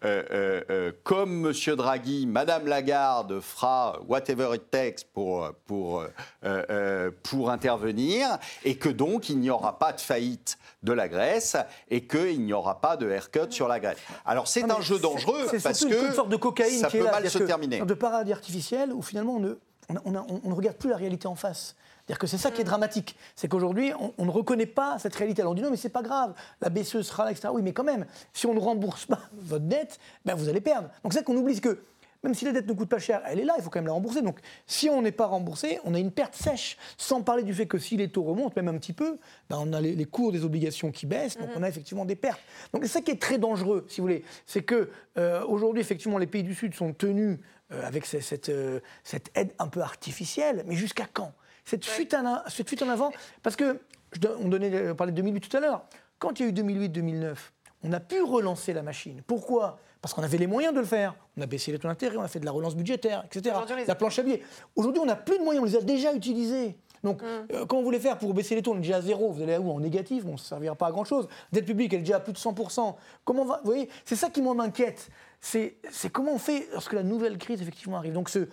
euh, 0.05 0.23
euh, 0.31 0.61
euh, 0.71 0.93
comme 1.03 1.47
M. 1.47 1.77
Draghi, 1.77 2.27
Mme 2.27 2.67
Lagarde 2.67 3.41
fera 3.41 3.99
whatever 4.07 4.55
it 4.55 4.71
takes 4.71 5.05
pour, 5.13 5.51
pour, 5.67 6.05
euh, 6.45 7.11
pour 7.23 7.51
intervenir, 7.51 8.39
et 8.65 8.77
que 8.77 8.89
donc 8.89 9.29
il 9.29 9.39
n'y 9.39 9.51
aura 9.51 9.79
pas 9.79 9.93
de 9.93 10.01
faillite 10.01 10.59
de 10.83 10.93
la 10.93 11.09
Grèce 11.09 11.57
et 11.91 12.07
qu'il 12.07 12.45
n'y 12.45 12.53
aura 12.53 12.81
pas 12.81 12.97
de 12.97 13.09
haircut 13.09 13.51
sur 13.51 13.69
la 13.69 13.81
Grèce. 13.81 13.99
Alors 14.27 14.49
c'est 14.49 14.71
un 14.71 14.81
jeu 14.81 14.99
dangereux 14.99 15.47
parce 15.63 15.85
que 15.85 16.09
une 16.09 16.15
sorte 16.15 16.29
de 16.29 16.37
cocaïne 16.37 16.81
ça 16.81 16.89
qui 16.89 16.97
est 16.99 17.01
peut 17.01 17.07
là, 17.07 17.13
mal 17.13 17.31
se 17.31 17.39
que- 17.39 17.45
terminer. 17.45 17.81
De 17.81 17.95
paradis 17.95 18.33
artificiel 18.33 18.93
où 18.93 19.01
finalement 19.03 19.37
on 19.37 19.41
ne, 19.41 19.55
on, 19.89 19.95
on 20.05 20.15
a- 20.17 20.27
on 20.45 20.49
ne 20.49 20.55
regarde 20.55 20.77
plus 20.77 20.91
la 20.91 20.97
réalité 20.97 21.27
en 21.27 21.35
face. 21.35 21.75
C'est-à-dire 22.07 22.19
que 22.19 22.27
c'est 22.27 22.37
ça 22.39 22.51
qui 22.51 22.61
est 22.61 22.65
dramatique. 22.65 23.17
C'est 23.35 23.49
qu'aujourd'hui, 23.49 23.93
on, 23.99 24.13
on 24.19 24.27
ne 24.27 24.31
reconnaît 24.31 24.67
pas 24.67 24.99
cette 24.99 25.15
réalité. 25.15 25.41
Alors 25.41 25.53
on 25.53 25.55
dit 25.55 25.63
non, 25.63 25.71
mais 25.71 25.77
c'est 25.79 25.89
pas 25.89 26.03
grave, 26.03 26.35
la 26.61 26.69
BCE 26.69 27.01
sera 27.03 27.25
là, 27.25 27.31
etc. 27.33 27.49
Oui, 27.53 27.63
mais 27.63 27.73
quand 27.73 27.85
même, 27.85 28.05
si 28.33 28.47
on 28.47 28.53
ne 28.55 28.61
rembourse 28.61 29.07
pas 29.07 29.21
votre 29.33 29.65
dette, 29.65 29.99
ben 30.25 30.35
vous 30.35 30.49
allez 30.49 30.61
perdre. 30.61 30.89
Donc 31.03 31.13
c'est 31.13 31.21
ça 31.21 31.25
qu'on 31.25 31.37
oublie, 31.37 31.59
que 31.61 31.81
même 32.23 32.33
si 32.35 32.47
la 32.47 32.53
dette 32.53 32.67
ne 32.67 32.73
coûte 32.73 32.89
pas 32.89 32.99
cher, 32.99 33.21
elle 33.27 33.39
est 33.41 33.45
là, 33.45 33.55
il 33.59 33.63
faut 33.63 33.69
quand 33.69 33.81
même 33.81 33.87
la 33.87 33.93
rembourser. 33.93 34.21
Donc 34.23 34.39
si 34.67 34.89
on 34.91 35.01
n'est 35.03 35.13
pas 35.13 35.27
remboursé, 35.27 35.79
on 35.85 35.93
a 35.95 35.99
une 35.99 36.11
perte 36.11 36.35
sèche. 36.35 36.77
Sans 36.99 37.23
parler 37.23 37.43
du 37.43 37.53
fait 37.55 37.67
que 37.67 37.79
si 37.79 37.97
les 37.99 38.09
taux 38.09 38.23
remontent, 38.23 38.53
même 38.57 38.69
un 38.75 38.79
petit 38.79 38.95
peu, 38.95 39.19
ben 39.51 39.59
on 39.61 39.73
a 39.75 39.81
les, 39.81 39.95
les 39.95 40.05
cours 40.07 40.33
des 40.33 40.43
obligations 40.45 40.91
qui 40.91 41.05
baissent, 41.07 41.37
donc 41.39 41.49
on 41.57 41.63
a 41.63 41.69
effectivement 41.69 42.05
des 42.07 42.17
pertes. 42.17 42.41
Donc 42.73 42.83
c'est 42.85 42.91
ça 42.91 43.01
qui 43.03 43.11
est 43.11 43.21
très 43.21 43.37
dangereux, 43.39 43.85
si 43.89 44.01
vous 44.01 44.07
voulez. 44.07 44.25
C'est 44.47 44.63
que 44.63 44.91
euh, 45.19 45.45
aujourd'hui, 45.47 45.81
effectivement, 45.83 46.17
les 46.19 46.27
pays 46.27 46.43
du 46.43 46.55
Sud 46.55 46.75
sont 46.75 46.93
tenus 46.95 47.39
avec 47.83 48.07
ce- 48.07 48.21
cette, 48.21 48.49
euh, 48.49 48.81
cette 49.03 49.31
aide 49.35 49.53
un 49.59 49.69
peu 49.69 49.81
artificielle, 49.81 50.65
mais 50.67 50.75
jusqu'à 50.77 51.07
quand? 51.13 51.33
Cette 51.65 51.85
fuite, 51.85 52.15
en, 52.15 52.27
a- 52.27 52.45
cette 52.49 52.69
fuite 52.69 52.83
en 52.83 52.89
avant, 52.89 53.11
parce 53.43 53.57
que, 53.57 53.81
je 54.13 54.21
don- 54.21 54.37
on, 54.41 54.49
donnait, 54.49 54.91
on 54.91 54.95
parlait 54.95 55.13
de 55.13 55.17
2008 55.17 55.41
tout 55.49 55.57
à 55.57 55.61
l'heure, 55.61 55.85
quand 56.19 56.39
il 56.39 56.43
y 56.43 56.47
a 56.47 56.49
eu 56.51 56.53
2008-2009, 56.53 57.37
on 57.83 57.93
a 57.93 58.01
pu 58.01 58.21
relancer 58.23 58.73
la 58.73 58.83
machine. 58.83 59.23
Pourquoi? 59.27 59.79
Parce 60.01 60.13
qu'on 60.15 60.23
avait 60.23 60.37
les 60.39 60.47
moyens 60.47 60.75
de 60.75 60.81
le 60.81 60.85
faire. 60.87 61.15
On 61.37 61.43
a 61.43 61.47
baissé 61.47 61.73
les 61.73 61.79
taux 61.79 61.89
d'intérêt, 61.89 62.17
on 62.19 62.23
a 62.23 62.29
fait 62.29 62.41
de 62.41 62.45
la 62.45 62.51
relance 62.51 62.77
budgétaire, 62.77 63.25
etc. 63.25 63.55
La 63.87 63.95
planche 63.95 64.19
à 64.19 64.23
billets. 64.23 64.43
Aujourd'hui, 64.77 65.01
on 65.01 65.07
n'a 65.07 65.17
plus 65.17 65.39
de 65.39 65.43
moyens, 65.45 65.63
on 65.63 65.67
les 65.67 65.77
a 65.77 65.81
déjà 65.81 66.13
utilisés. 66.13 66.77
Donc, 67.05 67.23
euh, 67.23 67.67
quand 67.67 67.77
vous 67.79 67.85
voulez 67.85 68.01
faire 68.01 68.19
pour 68.19 68.33
baisser 68.35 68.55
les 68.55 68.63
taux, 68.63 68.73
on 68.73 68.77
est 68.77 68.81
déjà 68.81 68.97
à 68.97 69.01
zéro, 69.03 69.31
vous 69.31 69.43
allez 69.43 69.55
à 69.55 69.61
où 69.61 69.71
En 69.71 69.79
négatif, 69.79 70.25
bon, 70.25 70.37
ça 70.37 70.43
ne 70.45 70.49
servira 70.49 70.75
pas 70.75 70.87
à 70.87 70.91
grand-chose. 70.91 71.29
Dette 71.53 71.67
publique, 71.67 71.93
elle 71.93 72.01
est 72.01 72.03
déjà 72.03 72.17
à 72.17 72.21
plus 72.21 72.33
de 72.33 72.39
100%. 72.39 72.97
Comment 73.25 73.45
va, 73.45 73.59
vous 73.63 73.71
voyez, 73.71 73.89
c'est 74.05 74.17
ça 74.17 74.31
qui 74.31 74.41
m'inquiète. 74.43 75.09
C'est 75.41 75.77
comment 76.13 76.33
on 76.33 76.39
fait 76.39 76.67
lorsque 76.73 76.95
la 76.95 77.03
nouvelle 77.03 77.37
crise, 77.39 77.61
effectivement, 77.61 77.99
arrive. 77.99 78.15
Donc, 78.15 78.31
ce, 78.31 78.49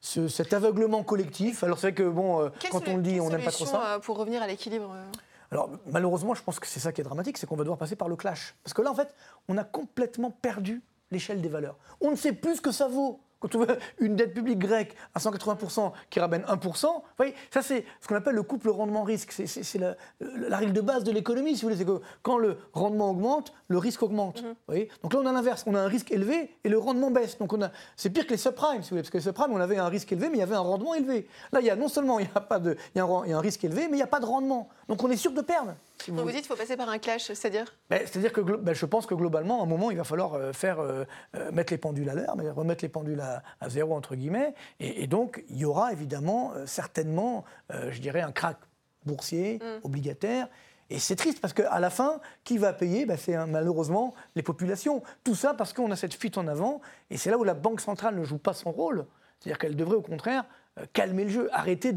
ce- 0.00 0.28
cet 0.28 0.52
aveuglement 0.54 1.02
collectif, 1.02 1.62
alors 1.62 1.78
c'est 1.78 1.88
vrai 1.88 1.94
que, 1.94 2.08
bon, 2.08 2.40
euh, 2.40 2.48
quand 2.70 2.88
on 2.88 2.96
le 2.96 3.02
dit, 3.02 3.20
on 3.20 3.28
n'aime 3.28 3.42
pas 3.44 3.50
trop 3.50 3.66
ça. 3.66 3.94
euh, 3.94 3.98
pour 3.98 4.16
revenir 4.16 4.42
à 4.42 4.46
l'équilibre 4.46 4.90
euh 4.94 5.04
Alors 5.50 5.70
malheureusement, 5.90 6.34
je 6.34 6.42
pense 6.42 6.58
que 6.58 6.66
c'est 6.66 6.80
ça 6.80 6.92
qui 6.92 7.00
est 7.02 7.04
dramatique, 7.04 7.36
c'est 7.38 7.46
qu'on 7.46 7.56
va 7.56 7.64
devoir 7.64 7.78
passer 7.78 7.96
par 7.96 8.08
le 8.08 8.16
clash. 8.16 8.54
Parce 8.64 8.72
que 8.74 8.80
là, 8.82 8.90
en 8.90 8.94
fait, 8.94 9.14
on 9.48 9.56
a 9.58 9.64
complètement 9.64 10.30
perdu 10.30 10.82
l'échelle 11.10 11.40
des 11.42 11.48
valeurs. 11.50 11.76
On 12.00 12.10
ne 12.10 12.16
sait 12.16 12.32
plus 12.32 12.56
ce 12.56 12.60
que 12.62 12.72
ça 12.72 12.88
vaut. 12.88 13.20
Quand 13.40 13.54
on 13.56 13.58
voit 13.58 13.76
une 13.98 14.16
dette 14.16 14.32
publique 14.32 14.58
grecque 14.58 14.94
à 15.14 15.18
180% 15.18 15.92
qui 16.08 16.18
ramène 16.20 16.42
1%, 16.42 16.86
vous 16.86 17.02
voyez, 17.18 17.34
ça 17.52 17.60
c'est 17.62 17.84
ce 18.00 18.08
qu'on 18.08 18.14
appelle 18.14 18.34
le 18.34 18.42
couple 18.42 18.70
rendement-risque. 18.70 19.32
C'est- 19.32 19.78
la, 19.78 19.96
la 20.20 20.56
règle 20.56 20.72
de 20.72 20.80
base 20.80 21.04
de 21.04 21.10
l'économie, 21.12 21.54
si 21.56 21.62
vous 21.62 21.68
voulez. 21.68 21.76
C'est 21.76 21.84
que 21.84 22.00
quand 22.22 22.38
le 22.38 22.56
rendement 22.72 23.10
augmente, 23.10 23.52
le 23.68 23.78
risque 23.78 24.02
augmente. 24.02 24.40
vous 24.42 24.54
voyez? 24.66 24.88
Donc 25.02 25.12
là, 25.12 25.20
on 25.22 25.26
a 25.26 25.32
l'inverse. 25.32 25.64
On 25.66 25.74
a 25.74 25.80
un 25.80 25.88
risque 25.88 26.10
élevé 26.12 26.56
et 26.64 26.68
le 26.68 26.78
rendement 26.78 27.10
baisse. 27.10 27.36
Donc 27.38 27.52
on 27.52 27.60
a, 27.62 27.70
c'est 27.96 28.10
pire 28.10 28.24
que 28.26 28.30
les 28.32 28.36
subprimes, 28.38 28.82
si 28.82 28.90
vous 28.90 28.96
voulez. 28.96 29.02
Parce 29.02 29.10
que 29.10 29.18
les 29.18 29.22
subprimes, 29.24 29.52
on 29.52 29.60
avait 29.60 29.76
un 29.78 29.88
risque 29.88 30.10
élevé, 30.12 30.28
mais 30.30 30.36
il 30.38 30.40
y 30.40 30.42
avait 30.44 30.54
un 30.54 30.60
rendement 30.60 30.94
élevé. 30.94 31.28
Là, 31.52 31.60
il 31.60 31.66
y 31.66 31.70
a 31.70 31.76
non 31.76 31.88
seulement 31.88 32.18
il 32.20 32.26
y 32.26 32.30
a, 32.34 32.40
pas 32.40 32.58
de, 32.58 32.76
il 32.94 32.98
y 32.98 33.00
a 33.00 33.04
un, 33.04 33.24
il 33.24 33.30
y 33.30 33.32
a 33.32 33.36
un 33.36 33.40
risque 33.40 33.62
élevé, 33.64 33.82
mais 33.88 33.92
il 33.94 33.96
n'y 33.96 34.02
a 34.02 34.06
pas 34.06 34.20
de 34.20 34.26
rendement. 34.26 34.68
Donc 34.88 35.02
on 35.02 35.10
est 35.10 35.16
sûr 35.16 35.32
de 35.32 35.40
perdre. 35.42 35.74
Si 36.02 36.10
vous 36.10 36.22
dites 36.24 36.38
qu'il 36.38 36.46
faut 36.46 36.56
passer 36.56 36.76
par 36.76 36.88
un 36.88 36.98
clash, 36.98 37.24
c'est-à-dire? 37.32 37.74
Ben, 37.88 38.00
C'est-à-dire 38.06 38.32
que 38.32 38.40
ben, 38.40 38.74
je 38.74 38.86
pense 38.86 39.06
que 39.06 39.14
globalement, 39.14 39.60
à 39.60 39.62
un 39.62 39.66
moment, 39.66 39.90
il 39.90 39.96
va 39.96 40.04
falloir 40.04 40.34
euh, 40.34 40.52
faire 40.52 40.80
euh, 40.80 41.04
euh, 41.34 41.50
mettre 41.52 41.72
les 41.72 41.78
pendules 41.78 42.08
à 42.08 42.14
l'heure, 42.14 42.36
mais 42.36 42.50
remettre 42.50 42.84
les 42.84 42.88
pendules 42.88 43.20
à, 43.20 43.42
à 43.60 43.68
zéro 43.68 43.94
entre 43.94 44.14
guillemets, 44.14 44.54
et, 44.80 45.02
et 45.02 45.06
donc 45.06 45.44
il 45.48 45.58
y 45.58 45.64
aura 45.64 45.92
évidemment 45.92 46.52
euh, 46.54 46.66
certainement, 46.66 47.44
euh, 47.72 47.90
je 47.90 48.00
dirais, 48.00 48.20
un 48.20 48.32
crack 48.32 48.58
boursier 49.06 49.60
obligataire. 49.82 50.48
Et 50.90 50.98
c'est 50.98 51.16
triste 51.16 51.40
parce 51.40 51.52
qu'à 51.54 51.78
la 51.78 51.90
fin, 51.90 52.20
qui 52.42 52.58
va 52.58 52.72
payer? 52.72 53.06
Ben, 53.06 53.16
C'est 53.16 53.34
hein, 53.34 53.46
malheureusement 53.46 54.14
les 54.34 54.42
populations. 54.42 55.02
Tout 55.22 55.34
ça 55.34 55.54
parce 55.54 55.72
qu'on 55.72 55.90
a 55.90 55.96
cette 55.96 56.14
fuite 56.14 56.38
en 56.38 56.46
avant, 56.46 56.80
et 57.10 57.16
c'est 57.16 57.30
là 57.30 57.38
où 57.38 57.44
la 57.44 57.54
Banque 57.54 57.80
centrale 57.80 58.16
ne 58.16 58.24
joue 58.24 58.38
pas 58.38 58.52
son 58.52 58.72
rôle. 58.72 59.06
C'est-à-dire 59.40 59.58
qu'elle 59.58 59.76
devrait 59.76 59.96
au 59.96 60.02
contraire 60.02 60.44
calmer 60.92 61.24
le 61.24 61.30
jeu, 61.30 61.48
arrêter 61.52 61.94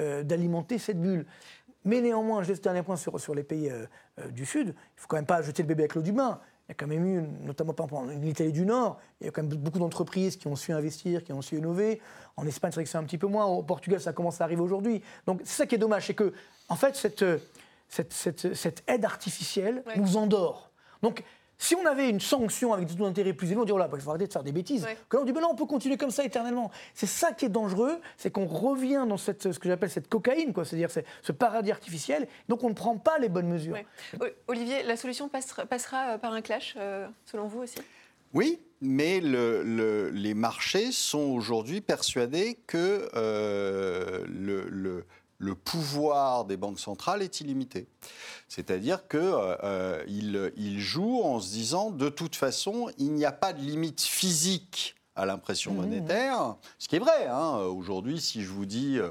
euh, 0.00 0.22
d'alimenter 0.22 0.78
cette 0.78 1.00
bulle. 1.00 1.26
Mais 1.84 2.00
néanmoins, 2.00 2.42
juste 2.42 2.66
un 2.66 2.72
dernier 2.72 2.84
point 2.84 2.96
sur, 2.96 3.18
sur 3.20 3.34
les 3.34 3.42
pays 3.42 3.68
euh, 3.70 3.86
euh, 4.20 4.28
du 4.28 4.46
Sud, 4.46 4.68
il 4.68 4.70
ne 4.70 4.74
faut 5.00 5.06
quand 5.08 5.16
même 5.16 5.26
pas 5.26 5.42
jeter 5.42 5.62
le 5.62 5.68
bébé 5.68 5.82
avec 5.82 5.94
l'eau 5.94 6.02
du 6.02 6.12
bain. 6.12 6.40
Il 6.66 6.70
y 6.70 6.72
a 6.72 6.74
quand 6.76 6.86
même 6.86 7.04
eu, 7.04 7.22
notamment 7.44 7.74
par 7.74 7.84
exemple 7.86 8.10
en 8.10 8.22
Italie 8.22 8.52
du 8.52 8.64
Nord, 8.64 8.98
il 9.20 9.26
y 9.26 9.28
a 9.28 9.32
quand 9.32 9.42
même 9.42 9.54
beaucoup 9.54 9.78
d'entreprises 9.78 10.36
qui 10.36 10.46
ont 10.46 10.56
su 10.56 10.72
investir, 10.72 11.22
qui 11.22 11.32
ont 11.34 11.42
su 11.42 11.58
innover. 11.58 12.00
En 12.38 12.46
Espagne, 12.46 12.70
c'est 12.70 12.76
vrai 12.76 12.84
que 12.84 12.90
c'est 12.90 12.96
un 12.96 13.04
petit 13.04 13.18
peu 13.18 13.26
moins. 13.26 13.44
Au 13.44 13.62
Portugal, 13.62 14.00
ça 14.00 14.14
commence 14.14 14.40
à 14.40 14.44
arriver 14.44 14.62
aujourd'hui. 14.62 15.02
Donc 15.26 15.40
c'est 15.44 15.56
ça 15.58 15.66
qui 15.66 15.74
est 15.74 15.78
dommage, 15.78 16.06
c'est 16.06 16.14
que, 16.14 16.32
en 16.70 16.76
fait, 16.76 16.96
cette, 16.96 17.22
euh, 17.22 17.36
cette, 17.90 18.14
cette- 18.14 18.54
cette 18.54 18.82
aide 18.88 19.04
artificielle 19.04 19.82
Ouais. 19.86 19.98
nous 19.98 20.16
endort. 20.16 20.70
Donc 21.02 21.22
Si 21.56 21.74
on 21.76 21.86
avait 21.86 22.10
une 22.10 22.20
sanction 22.20 22.72
avec 22.72 22.86
des 22.88 22.94
taux 22.96 23.04
d'intérêt 23.04 23.32
plus 23.32 23.46
élevés, 23.48 23.60
on 23.60 23.64
dirait, 23.64 23.76
oh 23.76 23.78
là, 23.78 23.88
bah, 23.88 23.96
il 23.98 24.02
faut 24.02 24.10
arrêter 24.10 24.26
de 24.26 24.32
faire 24.32 24.42
des 24.42 24.52
bêtises. 24.52 24.84
Ouais. 24.84 24.96
Quand 25.08 25.20
on 25.20 25.24
dit, 25.24 25.32
ben 25.32 25.40
non, 25.40 25.48
on 25.52 25.54
peut 25.54 25.66
continuer 25.66 25.96
comme 25.96 26.10
ça 26.10 26.24
éternellement. 26.24 26.70
C'est 26.94 27.06
ça 27.06 27.32
qui 27.32 27.44
est 27.44 27.48
dangereux, 27.48 27.98
c'est 28.16 28.30
qu'on 28.30 28.46
revient 28.46 29.04
dans 29.08 29.16
cette, 29.16 29.52
ce 29.52 29.58
que 29.58 29.68
j'appelle 29.68 29.90
cette 29.90 30.08
cocaïne, 30.08 30.52
quoi, 30.52 30.64
c'est-à-dire 30.64 30.90
c'est- 30.90 31.04
ce 31.22 31.32
paradis 31.32 31.70
artificiel, 31.70 32.26
donc 32.48 32.64
on 32.64 32.70
ne 32.70 32.74
prend 32.74 32.96
pas 32.98 33.18
les 33.18 33.28
bonnes 33.28 33.48
mesures. 33.48 33.74
Ouais. 34.20 34.34
Olivier, 34.48 34.82
la 34.82 34.96
solution 34.96 35.28
passera, 35.28 35.64
passera, 35.64 36.14
euh, 36.14 36.18
par 36.18 36.32
un 36.32 36.42
clash, 36.42 36.74
euh, 36.76 37.06
selon 37.24 37.46
vous 37.46 37.60
aussi? 37.62 37.78
Oui, 38.32 38.58
mais 38.80 39.20
le- 39.20 39.62
le- 39.62 40.10
les 40.10 40.34
marchés 40.34 40.90
sont 40.90 41.30
aujourd'hui 41.30 41.80
persuadés 41.80 42.58
que 42.66 43.08
euh, 43.14 44.24
le, 44.26 44.66
le- 44.68 45.04
le 45.44 45.54
pouvoir 45.54 46.44
des 46.44 46.56
banques 46.56 46.80
centrales 46.80 47.22
est 47.22 47.40
illimité. 47.40 47.86
C'est-à-dire 48.48 49.06
qu'ils 49.08 49.20
euh, 49.22 50.78
jouent 50.78 51.22
en 51.22 51.40
se 51.40 51.50
disant, 51.50 51.90
de 51.90 52.08
toute 52.08 52.36
façon, 52.36 52.90
il 52.98 53.12
n'y 53.12 53.24
a 53.24 53.32
pas 53.32 53.52
de 53.52 53.60
limite 53.60 54.00
physique 54.00 54.94
à 55.14 55.26
l'impression 55.26 55.72
monétaire, 55.74 56.56
ce 56.78 56.88
qui 56.88 56.96
est 56.96 57.00
vrai. 57.00 57.26
hein. 57.28 57.58
Aujourd'hui, 57.58 58.20
si 58.20 58.42
je 58.42 58.48
vous 58.48 58.66
dis... 58.66 58.98
euh, 58.98 59.10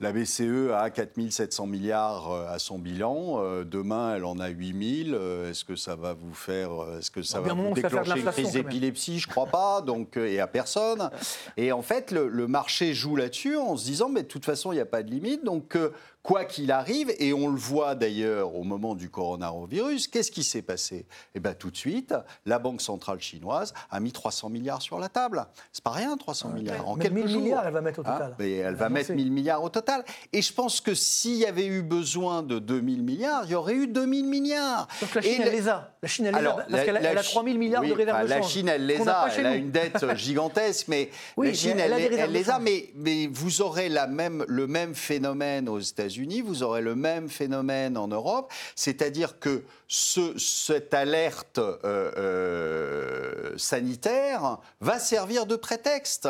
la 0.00 0.12
BCE 0.12 0.70
a 0.76 0.90
4 0.90 1.18
700 1.30 1.66
milliards 1.66 2.30
euh, 2.30 2.46
à 2.48 2.58
son 2.60 2.78
bilan. 2.78 3.42
Euh, 3.42 3.64
Demain, 3.64 4.14
elle 4.14 4.24
en 4.24 4.38
a 4.38 4.48
8 4.48 5.04
000. 5.06 5.16
Euh, 5.16 5.50
Est-ce 5.50 5.64
que 5.64 5.74
ça 5.74 5.96
va 5.96 6.12
vous 6.12 6.34
faire, 6.34 6.70
est-ce 6.98 7.10
que 7.10 7.22
ça 7.22 7.40
va 7.40 7.52
vous 7.52 7.74
déclencher 7.74 8.20
une 8.20 8.26
crise 8.30 8.52
d'épilepsie? 8.52 9.18
Je 9.18 9.26
crois 9.26 9.46
pas. 9.46 9.80
Donc, 9.80 10.16
et 10.16 10.38
à 10.40 10.46
personne. 10.46 11.10
Et 11.56 11.72
en 11.72 11.82
fait, 11.82 12.12
le, 12.12 12.28
le 12.28 12.46
marché 12.46 12.94
joue 12.94 13.16
là-dessus 13.16 13.56
en 13.56 13.76
se 13.76 13.84
disant, 13.84 14.08
mais 14.08 14.22
de 14.22 14.28
toute 14.28 14.44
façon, 14.44 14.70
il 14.72 14.76
n'y 14.76 14.80
a 14.80 14.86
pas 14.86 15.02
de 15.02 15.10
limite. 15.10 15.44
Donc, 15.44 15.76
quoi 16.22 16.44
qu'il 16.44 16.70
arrive, 16.72 17.12
et 17.18 17.32
on 17.32 17.48
le 17.48 17.56
voit 17.58 17.94
d'ailleurs 17.94 18.54
au 18.54 18.62
moment 18.64 18.94
du 18.94 19.08
coronavirus, 19.08 20.08
qu'est-ce 20.08 20.30
qui 20.30 20.42
s'est 20.44 20.62
passé? 20.62 21.06
Eh 21.34 21.40
bien, 21.40 21.54
tout 21.54 21.70
de 21.70 21.76
suite, 21.76 22.14
la 22.44 22.58
Banque 22.58 22.82
centrale 22.82 23.20
chinoise 23.20 23.72
a 23.90 23.98
mis 24.00 24.12
300 24.12 24.50
milliards 24.50 24.82
sur 24.82 24.98
la 24.98 25.08
table. 25.08 25.46
C'est 25.72 25.82
pas 25.82 25.90
rien, 25.92 26.16
300 26.16 26.50
milliards. 26.50 26.86
En 26.88 26.96
Mais 26.96 27.04
quelques 27.04 27.14
1000 27.16 27.28
jours. 27.28 27.42
milliards, 27.42 27.66
elle 27.66 27.72
va 27.72 27.80
mettre 27.80 28.00
au 28.00 28.06
Hein, 28.06 28.12
total. 28.12 28.36
mais 28.38 28.52
elle 28.56 28.74
va 28.74 28.86
a 28.86 28.88
mettre 28.90 29.10
annoncé. 29.10 29.24
1000 29.24 29.32
milliards 29.32 29.62
au 29.62 29.68
total. 29.70 30.04
Et 30.32 30.42
je 30.42 30.52
pense 30.52 30.80
que 30.80 30.94
s'il 30.94 31.36
y 31.36 31.46
avait 31.46 31.66
eu 31.66 31.82
besoin 31.82 32.42
de 32.42 32.58
2000 32.58 33.02
milliards, 33.02 33.44
il 33.44 33.50
y 33.52 33.54
aurait 33.54 33.74
eu 33.74 33.86
2000 33.86 34.26
milliards. 34.26 34.86
Donc 35.00 35.14
la 35.14 35.20
Et 35.24 35.24
Chine, 35.34 35.42
le- 35.42 35.46
elle 35.48 35.52
les 35.54 35.68
a. 35.68 35.94
La 36.02 36.08
Chine, 36.08 36.26
elle 36.26 36.32
les 36.32 36.36
a. 36.36 36.40
alors, 36.40 36.56
Parce 36.56 36.70
la- 36.72 36.84
qu'elle 36.84 36.96
a, 36.96 37.00
la 37.00 37.10
elle 37.12 37.18
a 37.18 37.22
Chi- 37.22 37.30
3000 37.32 37.58
milliards 37.58 37.82
oui, 37.82 37.88
de 37.88 37.94
réserves 37.94 38.16
enfin, 38.16 38.24
de 38.24 38.30
La 38.30 38.42
change. 38.42 38.50
Chine, 38.52 38.68
elle 38.68 38.86
les 38.86 39.08
a. 39.08 39.30
chez 39.30 39.40
Elle 39.40 39.46
a 39.46 39.50
nous. 39.52 39.56
une 39.56 39.70
dette 39.70 40.04
gigantesque, 40.16 40.88
mais 40.88 41.10
Oui, 41.38 41.46
la 41.48 41.54
Chine, 41.54 41.70
elle 41.78 41.92
elle, 41.92 42.14
a 42.20 42.24
elle 42.24 42.32
les 42.32 42.50
a. 42.50 42.58
Mais, 42.58 42.90
mais 42.96 43.28
vous 43.32 43.62
aurez 43.62 43.88
la 43.88 44.06
même, 44.06 44.44
le 44.48 44.66
même 44.66 44.94
phénomène 44.94 45.68
aux 45.68 45.78
États-Unis, 45.80 46.07
vous 46.44 46.62
aurez 46.62 46.80
le 46.80 46.94
même 46.94 47.28
phénomène 47.28 47.96
en 47.96 48.08
Europe, 48.08 48.52
c'est-à-dire 48.74 49.38
que 49.38 49.62
ce- 49.88 50.36
cette 50.38 50.92
alerte 50.94 51.58
euh, 51.58 51.78
euh, 51.84 53.52
sanitaire 53.56 54.58
va 54.80 54.98
servir 54.98 55.46
de 55.46 55.56
prétexte 55.56 56.28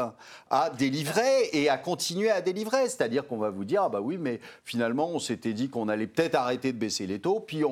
à 0.50 0.70
délivrer 0.70 1.48
et 1.52 1.68
à 1.68 1.76
continuer 1.76 2.30
à 2.30 2.40
délivrer. 2.40 2.88
C'est-à-dire 2.88 3.26
qu'on 3.26 3.36
va 3.38 3.50
vous 3.50 3.64
dire, 3.64 3.82
ah 3.84 3.88
bah 3.88 4.00
oui, 4.00 4.16
mais 4.18 4.40
finalement, 4.64 5.10
on 5.10 5.18
s'était 5.18 5.52
dit 5.52 5.68
qu'on 5.68 5.88
allait 5.88 6.06
peut-être 6.06 6.34
arrêter 6.36 6.72
de 6.72 6.78
baisser 6.78 7.06
les 7.06 7.18
taux, 7.20 7.40
puis 7.40 7.62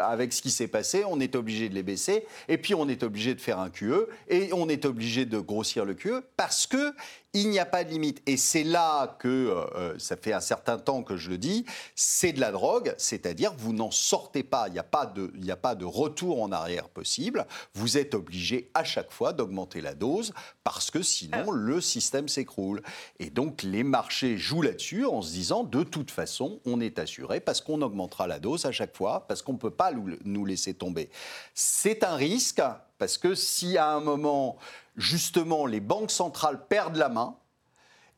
avec 0.00 0.32
ce 0.32 0.42
qui 0.42 0.50
s'est 0.50 0.68
passé, 0.68 1.04
on 1.06 1.20
est 1.20 1.36
obligé 1.36 1.68
de 1.68 1.74
les 1.74 1.82
baisser, 1.82 2.26
et 2.48 2.58
puis 2.58 2.74
on 2.74 2.88
est 2.88 3.02
obligé 3.02 3.34
de 3.34 3.40
faire 3.40 3.58
un 3.58 3.70
QE, 3.70 4.06
et 4.28 4.50
on 4.52 4.68
est 4.68 4.84
obligé 4.84 5.24
de 5.26 5.38
grossir 5.38 5.84
le 5.84 5.94
QE, 5.94 6.22
parce 6.36 6.66
que 6.66 6.92
il 7.34 7.50
n'y 7.50 7.58
a 7.58 7.66
pas 7.66 7.84
de 7.84 7.90
limite. 7.90 8.22
Et 8.26 8.36
c'est 8.36 8.64
là 8.64 9.16
que, 9.18 9.28
euh, 9.28 9.98
ça 9.98 10.16
fait 10.16 10.32
un 10.32 10.40
certain 10.40 10.78
temps 10.78 11.02
que 11.02 11.16
je 11.16 11.30
le 11.30 11.38
dis, 11.38 11.64
c'est 11.94 12.32
de 12.32 12.40
la 12.40 12.50
drogue, 12.52 12.94
c'est-à-dire 12.96 13.52
vous 13.56 13.72
n'en 13.72 13.90
sortez 13.90 14.42
pas, 14.42 14.68
il 14.68 14.72
n'y 14.72 14.78
a, 14.78 14.82
pas 14.84 15.06
de- 15.06 15.30
il 15.38 15.50
a 15.50 15.56
pas 15.56 15.74
de 15.74 15.84
retour 15.84 16.42
en 16.42 16.52
arrière 16.52 16.88
possible, 16.88 17.46
vous 17.74 17.98
êtes 17.98 18.14
obligé 18.14 18.70
à 18.74 18.82
chaque 18.82 19.12
fois 19.12 19.32
d'augmenter 19.32 19.80
la 19.80 19.94
dose, 19.94 20.32
parce 20.64 20.90
que 20.90 21.02
sinon 21.02 21.50
le 21.50 21.80
système 21.80 22.28
s'écroule. 22.28 22.82
Et 23.18 23.30
donc 23.30 23.62
les 23.62 23.84
marchés 23.84 24.38
jouent 24.38 24.62
là-dessus 24.62 25.04
en 25.04 25.20
se 25.22 25.30
disant, 25.32 25.64
de 25.64 25.82
toute 25.82 26.10
façon, 26.10 26.60
on 26.64 26.80
est 26.80 26.98
assuré, 26.98 27.40
parce 27.40 27.60
qu'on 27.60 27.82
augmentera 27.82 28.26
la 28.26 28.38
dose 28.40 28.64
à 28.64 28.72
chaque 28.72 28.96
fois, 28.96 29.26
parce 29.28 29.42
qu'on 29.42 29.52
ne 29.52 29.58
peut 29.58 29.70
pas 29.70 29.92
nous 30.24 30.44
laisser 30.46 30.72
tomber. 30.74 31.10
C'est 31.54 32.04
un 32.04 32.16
risque, 32.16 32.62
parce 32.98 33.18
que 33.18 33.34
si 33.34 33.76
à 33.76 33.90
un 33.90 34.00
moment, 34.00 34.56
justement, 34.98 35.64
les 35.64 35.80
banques 35.80 36.10
centrales 36.10 36.66
perdent 36.66 36.96
la 36.96 37.08
main 37.08 37.38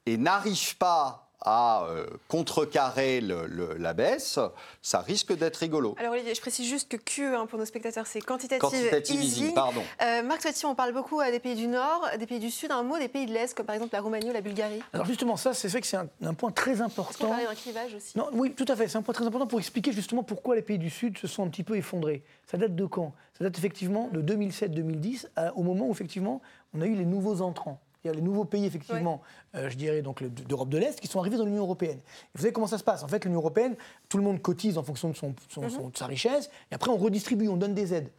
et 0.07 0.17
n'arrivent 0.17 0.77
pas 0.79 1.30
à 1.43 1.85
euh, 1.85 2.07
contrecarrer 2.29 3.21
le- 3.21 3.47
le- 3.47 3.75
la 3.79 3.93
baisse, 3.95 4.39
ça 4.83 5.01
risque 5.01 5.33
d'être 5.37 5.57
rigolo. 5.57 5.95
Alors 5.99 6.13
Olivier, 6.13 6.35
je 6.35 6.41
précise 6.41 6.69
juste 6.69 6.89
que 6.91 6.97
QE 6.97 7.35
hein, 7.35 7.47
pour 7.47 7.59
nos 7.59 7.65
spectateurs, 7.65 8.07
c'est 8.07 8.21
quantitative, 8.21 8.61
Quantitative 8.61 9.23
easing. 9.23 9.43
easing, 9.45 9.55
pardon. 9.55 9.83
Euh, 10.03 10.23
Marc 10.23 10.43
Toiti, 10.43 10.67
on 10.67 10.75
parle 10.75 10.93
beaucoup 10.93 11.21
à 11.21 11.31
des 11.31 11.41
pays 11.41 11.55
du 11.55 11.67
Nord, 11.67 12.07
des 12.19 12.27
pays 12.27 12.41
du 12.41 12.51
Sud, 12.51 12.71
un 12.73 12.83
mot 12.83 12.99
des 12.99 13.09
pays 13.09 13.27
de 13.27 13.33
l'Est, 13.33 13.55
comme 13.55 13.67
par 13.67 13.75
exemple 13.75 13.95
la 13.95 14.01
Roumanie 14.03 14.29
ou 14.29 14.33
la 14.33 14.41
Bulgarie. 14.41 14.83
Alors 14.93 15.07
justement, 15.07 15.37
ça, 15.37 15.55
c'est 15.55 15.69
vrai 15.69 15.81
que 15.81 15.87
c'est 15.87 15.97
un, 15.97 16.09
un 16.23 16.35
point 16.35 16.51
très 16.51 16.81
important. 16.83 17.29
d'un 17.31 17.55
clivage 17.55 17.95
aussi? 17.95 18.17
Non, 18.19 18.29
oui, 18.33 18.53
tout 18.53 18.67
à 18.69 18.77
fait. 18.77 18.89
C'est 18.89 18.99
un 18.99 19.03
point 19.03 19.15
très 19.15 19.27
important 19.27 19.47
pour 19.47 19.59
expliquer 19.59 19.93
justement 19.93 20.23
pourquoi 20.23 20.57
les 20.57 20.63
pays 20.63 20.79
du 20.79 20.91
Sud 20.91 21.17
se 21.19 21.27
sont 21.27 21.45
un 21.45 21.49
petit 21.49 21.65
peu 21.65 21.77
effondrés. 21.77 22.23
Ça 22.51 22.59
date 22.59 22.75
de 22.75 22.85
quand? 22.85 23.15
Ça 23.39 23.45
date 23.45 23.57
effectivement 23.57 24.09
de 24.13 24.21
2007-2010, 24.21 25.29
à- 25.37 25.55
au 25.57 25.63
moment 25.63 25.87
où 25.87 25.93
effectivement 25.93 26.43
on 26.75 26.81
a 26.83 26.87
eu 26.87 26.95
les 26.95 27.05
nouveaux 27.07 27.41
entrants. 27.41 27.81
Il 28.05 28.09
y 28.09 28.11
a 28.11 28.15
les 28.15 28.23
nouveaux 28.23 28.45
pays, 28.47 28.65
effectivement, 28.65 29.21
euh, 29.55 29.69
je 29.69 29.77
dirais 29.77 30.01
donc 30.03 30.23
d'Europe 30.23 30.71
de 30.71 30.79
l'Est, 30.79 31.01
qui 31.01 31.07
sont 31.07 31.21
arrivés 31.21 31.37
dans 31.37 31.45
l'Union 31.45 31.63
européenne. 31.65 31.99
Et 31.99 32.29
vous 32.35 32.41
savez 32.43 32.53
comment 32.53 32.67
ça 32.67 32.79
se 32.79 32.85
passe? 32.85 33.03
En 33.03 33.09
fait, 33.09 33.25
l'Union 33.25 33.39
européenne, 33.41 33.77
tout 34.09 34.17
le 34.17 34.23
monde 34.25 34.41
cotise 34.41 34.79
en 34.79 34.83
fonction 34.83 35.11
de, 35.11 35.17
son, 35.17 35.35
son- 35.51 35.69
son- 35.69 35.89
de 35.91 35.97
sa 35.97 36.07
richesse, 36.07 36.51
et 36.71 36.75
après 36.75 36.91
on 36.91 36.97
redistribue, 36.97 37.49
on 37.49 37.57
donne 37.57 37.75
des 37.75 37.93
aides. 37.93 38.11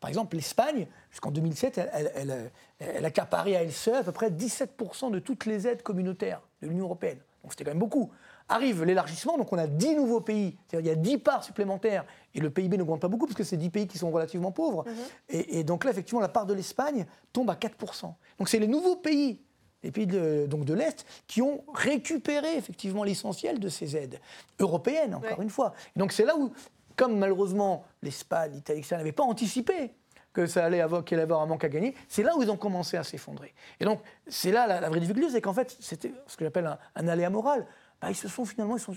Par 0.00 0.08
exemple, 0.08 0.36
l'Espagne, 0.36 0.86
jusqu'en 1.10 1.30
2007, 1.30 1.78
elle, 1.78 1.90
elle, 1.94 2.12
elle, 2.14 2.50
elle 2.96 3.04
accaparait 3.04 3.56
à 3.56 3.62
elle 3.62 3.72
seule 3.72 3.96
à 3.96 4.02
peu 4.02 4.12
près 4.12 4.30
17% 4.30 5.10
de 5.10 5.18
toutes 5.18 5.46
les 5.46 5.66
aides 5.66 5.82
communautaires 5.82 6.40
de 6.62 6.68
l'Union 6.68 6.84
européenne. 6.86 7.18
Donc 7.42 7.52
c'était 7.52 7.64
quand 7.64 7.70
même 7.70 7.78
beaucoup. 7.78 8.10
Arrive 8.52 8.82
l'élargissement, 8.84 9.38
donc 9.38 9.52
on 9.52 9.58
a 9.58 9.68
10 9.68 9.94
nouveaux 9.94 10.20
pays, 10.20 10.56
c'est-à-dire 10.66 10.92
il 10.92 10.96
y 10.96 10.98
a 10.98 11.00
10 11.00 11.18
parts 11.18 11.44
supplémentaires, 11.44 12.04
et 12.34 12.40
le 12.40 12.50
PIB 12.50 12.76
n'augmente 12.76 13.00
pas 13.00 13.06
beaucoup, 13.08 13.26
parce 13.26 13.36
que 13.36 13.44
c'est 13.44 13.56
10 13.56 13.70
pays 13.70 13.86
qui 13.86 13.96
sont 13.96 14.10
relativement 14.10 14.50
pauvres. 14.50 14.84
et, 15.28 15.60
et 15.60 15.64
donc 15.64 15.84
là, 15.84 15.92
effectivement, 15.92 16.20
la 16.20 16.28
part 16.28 16.46
de 16.46 16.54
l'Espagne 16.54 17.06
tombe 17.32 17.48
à 17.48 17.54
4%. 17.54 18.12
Donc 18.38 18.48
c'est 18.48 18.58
les 18.58 18.66
nouveaux 18.66 18.96
pays, 18.96 19.40
les 19.84 19.92
pays 19.92 20.06
de, 20.08 20.46
donc 20.48 20.64
de 20.64 20.74
l'Est, 20.74 21.06
qui 21.28 21.42
ont 21.42 21.62
récupéré 21.72 22.56
effectivement 22.56 23.04
l'essentiel 23.04 23.60
de 23.60 23.68
ces 23.68 23.96
aides 23.96 24.20
européennes, 24.58 25.14
encore 25.14 25.38
Ouais. 25.38 25.44
une 25.44 25.50
fois. 25.50 25.72
Et 25.94 25.98
donc 26.00 26.10
c'est 26.12 26.24
là 26.24 26.36
où, 26.36 26.50
comme 26.96 27.16
malheureusement 27.18 27.84
l'Espagne, 28.02 28.52
l'Italie, 28.54 28.80
etc., 28.80 28.96
n'avaient 28.96 29.12
pas 29.12 29.22
anticipé 29.22 29.92
que 30.32 30.46
ça 30.46 30.64
allait 30.64 30.80
avoir, 30.80 31.04
qu'il 31.04 31.16
allait 31.16 31.24
avoir 31.24 31.40
un 31.42 31.46
manque 31.46 31.64
à 31.64 31.68
gagner, 31.68 31.94
c'est 32.08 32.22
là 32.22 32.36
où 32.36 32.42
ils 32.42 32.50
ont 32.50 32.56
commencé 32.56 32.96
à 32.96 33.04
s'effondrer. 33.04 33.54
Et 33.80 33.84
donc, 33.84 34.00
c'est 34.28 34.52
là 34.52 34.66
la, 34.66 34.80
la 34.80 34.88
vraie 34.88 35.00
difficulté, 35.00 35.30
c'est 35.30 35.40
qu'en 35.40 35.54
fait, 35.54 35.76
c'était 35.80 36.12
ce 36.26 36.36
que 36.36 36.44
j'appelle 36.44 36.66
un, 36.66 36.78
un 36.94 37.08
aléa 37.08 37.30
moral. 37.30 37.66
Bah, 38.00 38.08
ils 38.10 38.14
se 38.16 38.28
sont 38.28 38.46
finalement, 38.46 38.78
ils 38.78 38.80
sont, 38.80 38.94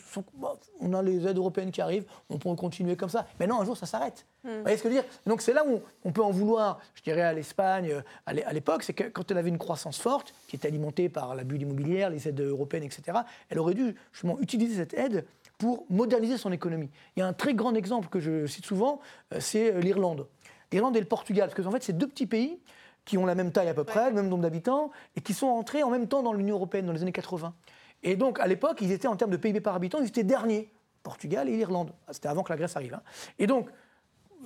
on 0.80 0.93
a 0.93 1.02
les 1.02 1.28
aides 1.28 1.36
européennes 1.36 1.72
qui 1.72 1.82
arrivent, 1.82 2.06
on 2.30 2.38
peut 2.38 2.56
continuer 2.56 2.96
comme 2.96 3.10
ça. 3.10 3.28
Mais 3.38 3.48
non, 3.48 3.60
un 3.60 3.65
jour, 3.65 3.76
ça 3.76 3.86
s'arrête. 3.86 4.26
Vous 4.46 4.62
voyez 4.62 4.78
ce 4.78 4.84
que 4.84 4.89
je 4.89 4.96
veux 4.96 5.02
dire? 5.02 5.10
Donc, 5.26 5.41
c'est 5.41 5.52
là 5.52 5.65
où 5.67 5.82
on 6.06 6.13
peut 6.13 6.24
en 6.24 6.32
vouloir, 6.32 6.80
je 6.96 7.02
dirais, 7.02 7.22
à 7.22 7.34
l'Espagne, 7.34 7.91
euh, 7.91 8.02
à 8.26 8.54
l'époque, 8.54 8.84
c'est 8.84 8.93
que 8.93 9.04
quand 9.04 9.30
elle 9.30 9.38
avait 9.38 9.50
une 9.50 9.58
croissance 9.58 10.00
forte, 10.00 10.34
qui 10.48 10.56
était 10.56 10.69
alimentée 10.69 11.10
par 11.10 11.36
la 11.36 11.43
bulle 11.43 11.62
immobilière, 11.62 12.10
les 12.10 12.30
aides 12.30 12.39
européennes, 12.39 12.84
etc., 12.84 13.19
elle 13.50 13.60
aurait 13.60 13.74
dû 13.74 13.93
justement 14.13 14.39
utiliser 14.39 14.78
cette 14.78 14.93
aide 14.93 15.26
pour 15.58 15.86
moderniser 15.89 16.38
son 16.38 16.54
économie. 16.54 16.89
Il 17.15 17.19
y 17.19 17.24
a 17.24 17.28
un 17.28 17.34
très 17.34 17.54
grand 17.54 17.76
exemple 17.76 18.08
que 18.08 18.22
je 18.22 18.48
cite 18.48 18.65
souvent, 18.65 19.02
euh, 19.34 19.39
c'est 19.41 19.74
euh, 19.74 19.80
l'Irlande. 19.82 20.28
L'Irlande 20.73 20.97
et 20.97 20.99
le 20.99 21.05
Portugal, 21.05 21.47
parce 21.49 21.55
que 21.55 21.67
en 21.67 21.71
fait, 21.71 21.83
c'est 21.83 21.93
deux 21.93 22.07
petits 22.07 22.25
pays 22.25 22.59
qui 23.05 23.17
ont 23.17 23.25
la 23.25 23.36
même 23.36 23.51
taille 23.51 23.69
à 23.69 23.73
peu 23.73 23.83
près, 23.83 24.09
le 24.09 24.15
même 24.15 24.27
nombre 24.27 24.41
d'habitants, 24.43 24.91
et 25.15 25.21
qui 25.21 25.33
sont 25.33 25.47
entrés 25.47 25.83
en 25.83 25.89
même 25.89 26.07
temps 26.07 26.23
dans 26.23 26.33
l'Union 26.33 26.55
européenne 26.55 26.86
dans 26.86 26.93
les 26.93 27.01
années 27.03 27.12
80. 27.12 27.53
Et 28.01 28.15
donc, 28.15 28.39
à 28.39 28.47
l'époque, 28.47 28.79
ils 28.81 28.91
étaient 28.91 29.07
en 29.07 29.15
termes 29.15 29.31
de 29.31 29.38
PIB 29.38 29.62
par 29.62 29.75
habitant, 29.75 29.99
ils 29.99 30.07
étaient 30.07 30.23
derniers, 30.23 30.71
Portugal 31.03 31.47
et 31.47 31.55
l'Irlande. 31.55 31.91
C'était 32.12 32.29
avant 32.29 32.43
que 32.43 32.51
la 32.51 32.57
Grèce 32.57 32.75
arrive. 32.75 32.93
hein. 32.95 33.01
Et 33.39 33.45
donc, 33.45 33.69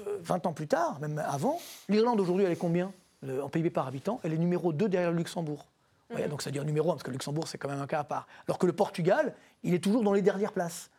euh, 0.05 0.17
20 0.21 0.45
ans 0.47 0.53
plus 0.53 0.67
tard, 0.67 0.99
même 0.99 1.23
avant, 1.27 1.59
l'Irlande 1.87 2.19
aujourd'hui, 2.19 2.45
elle 2.45 2.51
est 2.51 2.55
combien 2.57 2.91
euh, 3.23 3.41
en 3.41 3.49
PIB 3.49 3.69
par 3.69 3.87
habitant? 3.87 4.19
Elle 4.23 4.33
est 4.33 4.37
numéro 4.37 4.73
2 4.73 4.89
derrière 4.89 5.11
le 5.11 5.17
Luxembourg. 5.17 5.67
Voyez, 6.09 6.27
donc 6.27 6.41
ça 6.41 6.49
veut 6.49 6.53
dire 6.53 6.65
numéro 6.65 6.89
1, 6.89 6.93
parce 6.93 7.03
que 7.03 7.09
le 7.09 7.13
Luxembourg, 7.13 7.47
c'est 7.47 7.57
quand 7.57 7.69
même 7.69 7.81
un 7.81 7.87
cas 7.87 7.99
à 7.99 8.03
part. 8.03 8.27
Alors 8.47 8.57
que 8.57 8.65
le 8.65 8.73
Portugal, 8.73 9.33
il 9.63 9.73
est 9.73 9.83
toujours 9.83 10.03
dans 10.03 10.13
les 10.13 10.21
dernières 10.21 10.51
places, 10.53 10.89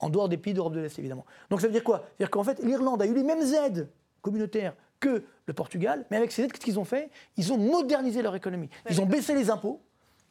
en 0.00 0.08
dehors 0.10 0.28
des 0.28 0.36
pays 0.36 0.52
d'Europe 0.52 0.72
de 0.74 0.80
l'Est, 0.80 0.98
évidemment. 0.98 1.24
Donc 1.48 1.60
ça 1.60 1.68
veut 1.68 1.72
dire 1.72 1.84
quoi? 1.84 2.04
C'est-à-dire 2.16 2.30
qu'en 2.30 2.44
fait, 2.44 2.62
l'Irlande 2.62 3.00
a 3.00 3.06
eu 3.06 3.14
les 3.14 3.22
mêmes 3.22 3.42
aides 3.54 3.88
communautaires 4.24 4.74
que 4.98 5.22
le 5.46 5.52
Portugal, 5.52 6.06
mais 6.10 6.16
avec 6.16 6.32
ces 6.32 6.42
aides, 6.42 6.52
qu'est-ce 6.52 6.64
qu'ils 6.64 6.78
ont 6.78 6.84
fait? 6.84 7.10
Ils 7.36 7.52
ont 7.52 7.58
modernisé 7.58 8.22
leur 8.22 8.34
économie. 8.34 8.70
Ils 8.90 9.00
ont 9.00 9.06
baissé 9.06 9.34
les 9.34 9.50
impôts, 9.50 9.80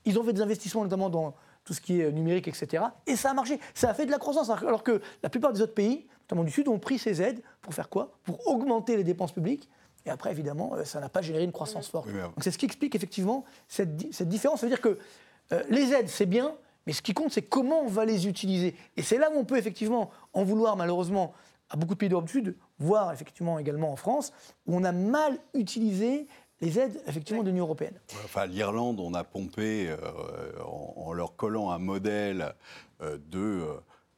ils 0.04 0.20
ont 0.20 0.24
fait 0.24 0.34
des 0.34 0.42
investissements 0.42 0.84
notamment 0.84 1.10
dans 1.10 1.36
tout 1.64 1.74
ce 1.74 1.80
qui 1.80 2.02
est 2.02 2.12
numérique, 2.12 2.48
etc. 2.48 2.84
Et 3.08 3.16
ça 3.16 3.32
a 3.32 3.34
marché. 3.34 3.60
Ça 3.74 3.90
a 3.90 3.94
fait 3.94 4.06
de 4.06 4.12
la 4.12 4.18
croissance. 4.18 4.50
Alors 4.50 4.84
que 4.84 5.02
la 5.22 5.30
plupart 5.30 5.54
des 5.54 5.62
autres 5.62 5.76
pays, 5.76 6.08
notamment 6.24 6.44
du 6.44 6.52
Sud, 6.52 6.68
ont 6.68 6.80
pris 6.80 6.98
ces 6.98 7.22
aides 7.22 7.42
pour 7.62 7.74
faire 7.74 7.88
quoi? 7.88 8.12
Pour 8.24 8.46
augmenter 8.48 8.98
les 8.98 9.04
dépenses 9.06 9.32
publiques. 9.32 9.70
Et 10.06 10.10
après, 10.10 10.32
évidemment, 10.32 10.74
euh, 10.74 10.84
ça 10.84 11.00
n'a 11.00 11.08
pas 11.08 11.22
généré 11.22 11.46
une 11.46 11.54
croissance 11.54 11.88
forte. 11.88 12.12
Donc 12.12 12.42
c'est 12.42 12.52
ce 12.52 12.58
qui 12.58 12.66
explique 12.66 12.96
effectivement 12.96 13.46
cette 13.68 13.96
différence. 14.28 14.60
Ça 14.60 14.66
veut 14.66 14.72
dire 14.72 14.82
que 14.82 14.98
euh, 15.54 15.64
les 15.70 15.94
aides, 15.94 16.10
c'est 16.10 16.26
bien, 16.26 16.54
mais 16.86 16.92
ce 16.92 17.02
qui 17.02 17.14
compte, 17.14 17.32
c'est 17.32 17.44
comment 17.44 17.82
on 17.82 17.88
va 17.88 18.04
les 18.04 18.28
utiliser. 18.28 18.76
Et 18.98 19.04
c'est 19.04 19.18
là 19.18 19.30
où 19.32 19.38
on 19.38 19.46
peut 19.46 19.58
effectivement 19.58 20.10
en 20.34 20.44
vouloir, 20.44 20.76
malheureusement, 20.76 21.34
à 21.70 21.78
beaucoup 21.78 21.94
de 21.94 22.00
pays 22.00 22.10
d'Europe 22.10 22.26
du 22.26 22.32
Sud, 22.32 22.56
voire 22.80 23.12
effectivement 23.14 23.60
également 23.60 23.92
en 23.92 23.96
France, 23.96 24.32
où 24.68 24.76
on 24.76 24.84
a 24.84 24.92
mal 24.92 25.38
utilisé 25.54 26.28
les 26.62 26.80
aides 26.80 27.02
effectivement 27.08 27.44
de 27.44 27.50
l'Union 27.50 27.66
européenne. 27.66 28.00
Enfin, 28.24 28.46
l'Irlande, 28.46 29.00
on 29.00 29.14
a 29.14 29.24
pompé 29.24 29.90
euh, 29.90 29.98
en, 30.66 30.94
en 30.98 31.14
leur 31.14 31.36
collant 31.36 31.72
un 31.72 31.78
modèle 31.80 32.54
euh, 33.02 33.18
de, 33.30 33.68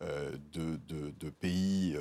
euh, 0.03 0.31
de, 0.53 0.75
de- 0.87 1.11
de 1.19 1.29
pays 1.29 1.97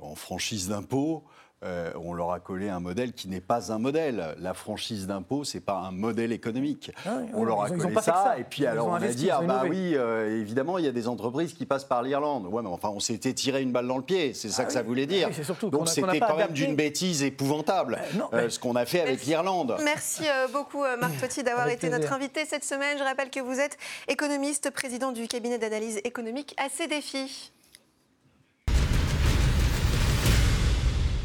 en 0.00 0.14
franchise 0.14 0.68
d'impôt. 0.68 1.24
Euh, 1.64 1.92
on 2.02 2.12
leur 2.14 2.32
a 2.32 2.40
collé 2.40 2.68
un 2.68 2.80
modèle 2.80 3.12
qui 3.12 3.28
n'est 3.28 3.40
pas 3.40 3.72
un 3.72 3.78
modèle. 3.78 4.34
La 4.38 4.54
franchise 4.54 5.06
d'impôt, 5.06 5.44
c'est 5.44 5.60
pas 5.60 5.74
un 5.78 5.90
modèle 5.92 6.32
économique. 6.32 6.90
Ah 7.06 7.18
oui, 7.20 7.28
on 7.34 7.44
leur 7.44 7.62
a 7.62 7.68
ils 7.68 7.72
ont- 7.72 7.76
ils 7.76 7.80
ont 7.80 7.88
collé 7.88 7.94
ça, 7.96 8.24
ça. 8.24 8.38
et 8.38 8.44
puis 8.44 8.62
Ils 8.62 8.66
alors 8.66 8.88
on 8.88 8.94
a 8.94 9.00
dit 9.08 9.30
ah 9.30 9.40
bah 9.42 9.62
oui, 9.68 9.94
euh, 9.96 10.40
évidemment 10.40 10.78
il 10.78 10.84
y 10.84 10.88
a 10.88 10.92
des 10.92 11.08
entreprises 11.08 11.52
qui 11.52 11.66
passent 11.66 11.84
par 11.84 12.02
l'Irlande. 12.02 12.46
Ouais, 12.46 12.62
mais 12.62 12.68
enfin 12.68 12.88
on 12.88 13.00
s'était 13.00 13.32
tiré 13.32 13.62
une 13.62 13.72
balle 13.72 13.86
dans 13.86 13.96
le 13.98 14.02
pied, 14.02 14.34
c'est 14.34 14.48
ça 14.48 14.62
Ah 14.62 14.64
que 14.64 14.70
oui. 14.70 14.74
ça 14.74 14.82
voulait 14.82 15.06
dire. 15.06 15.28
Oui, 15.36 15.44
surtout 15.44 15.70
qu'on 15.70 15.78
Donc 15.78 15.88
c'était 15.88 16.20
quand 16.20 16.36
même 16.36 16.52
d'une 16.52 16.74
bêtise 16.76 17.22
épouvantable 17.22 17.98
Euh, 18.00 18.18
non, 18.18 18.24
euh, 18.32 18.42
mais- 18.44 18.50
ce 18.50 18.58
qu'on 18.58 18.74
a 18.76 18.84
fait 18.84 19.00
avec 19.00 19.24
l'Irlande. 19.24 19.76
Merci 19.84 20.24
beaucoup 20.52 20.82
Marc 21.00 21.18
Totti 21.20 21.42
d'avoir 21.42 21.68
été 21.68 21.88
notre 21.88 22.12
invité 22.12 22.44
cette 22.44 22.64
semaine. 22.64 22.98
Je 22.98 23.04
rappelle 23.04 23.30
que 23.30 23.40
vous 23.40 23.58
êtes 23.60 23.76
économiste, 24.08 24.70
président 24.70 25.12
du 25.12 25.28
cabinet 25.28 25.58
d'analyse 25.58 26.00
économique 26.04 26.54
AC 26.58 26.88
Défis. 26.88 27.52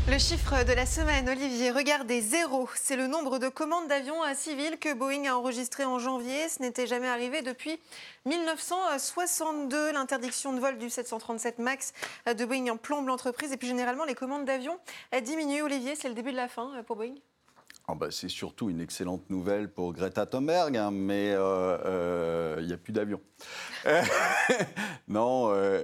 Le 0.09 0.17
chiffre 0.19 0.63
de 0.63 0.71
la 0.71 0.85
semaine, 0.85 1.27
Olivier, 1.27 1.69
regardez, 1.69 2.21
zéro. 2.21 2.69
C'est 2.75 2.95
le 2.95 3.07
nombre 3.07 3.39
de 3.39 3.49
commandes 3.49 3.89
d'avions 3.89 4.15
civils 4.35 4.77
que 4.79 4.93
Boeing 4.93 5.25
a 5.25 5.35
enregistré 5.35 5.83
en 5.83 5.99
janvier. 5.99 6.47
Ce 6.47 6.61
n'était 6.61 6.87
jamais 6.87 7.09
arrivé 7.09 7.41
depuis 7.41 7.77
1962. 8.25 9.91
L'interdiction 9.91 10.53
de 10.53 10.61
vol 10.61 10.77
du 10.77 10.89
737 10.89 11.59
MAX 11.59 11.91
de 12.25 12.45
Boeing 12.45 12.77
plombe 12.77 13.07
l'entreprise. 13.07 13.51
Et 13.51 13.57
puis 13.57 13.67
généralement, 13.67 14.05
les 14.05 14.15
commandes 14.15 14.45
d'avions 14.45 14.79
diminuent. 15.21 15.63
Olivier, 15.63 15.95
c'est 15.97 16.07
le 16.07 16.15
début 16.15 16.31
de 16.31 16.37
la 16.37 16.47
fin 16.47 16.73
euh, 16.77 16.83
pour 16.83 16.95
Boeing 16.95 17.15
Ah 17.89 17.93
bah, 17.93 18.07
c'est 18.09 18.29
surtout 18.29 18.69
une 18.69 18.79
excellente 18.79 19.29
nouvelle 19.29 19.69
pour 19.69 19.91
Greta 19.91 20.25
Thunberg, 20.25 20.77
hein, 20.77 20.89
mais 20.89 21.33
euh, 21.33 21.77
euh, 21.85 22.55
il 22.61 22.67
n'y 22.67 22.73
a 22.73 22.77
plus 22.77 22.93
d'avion. 22.93 23.19
Euh, 23.85 24.01
non, 25.09 25.49
euh, 25.51 25.81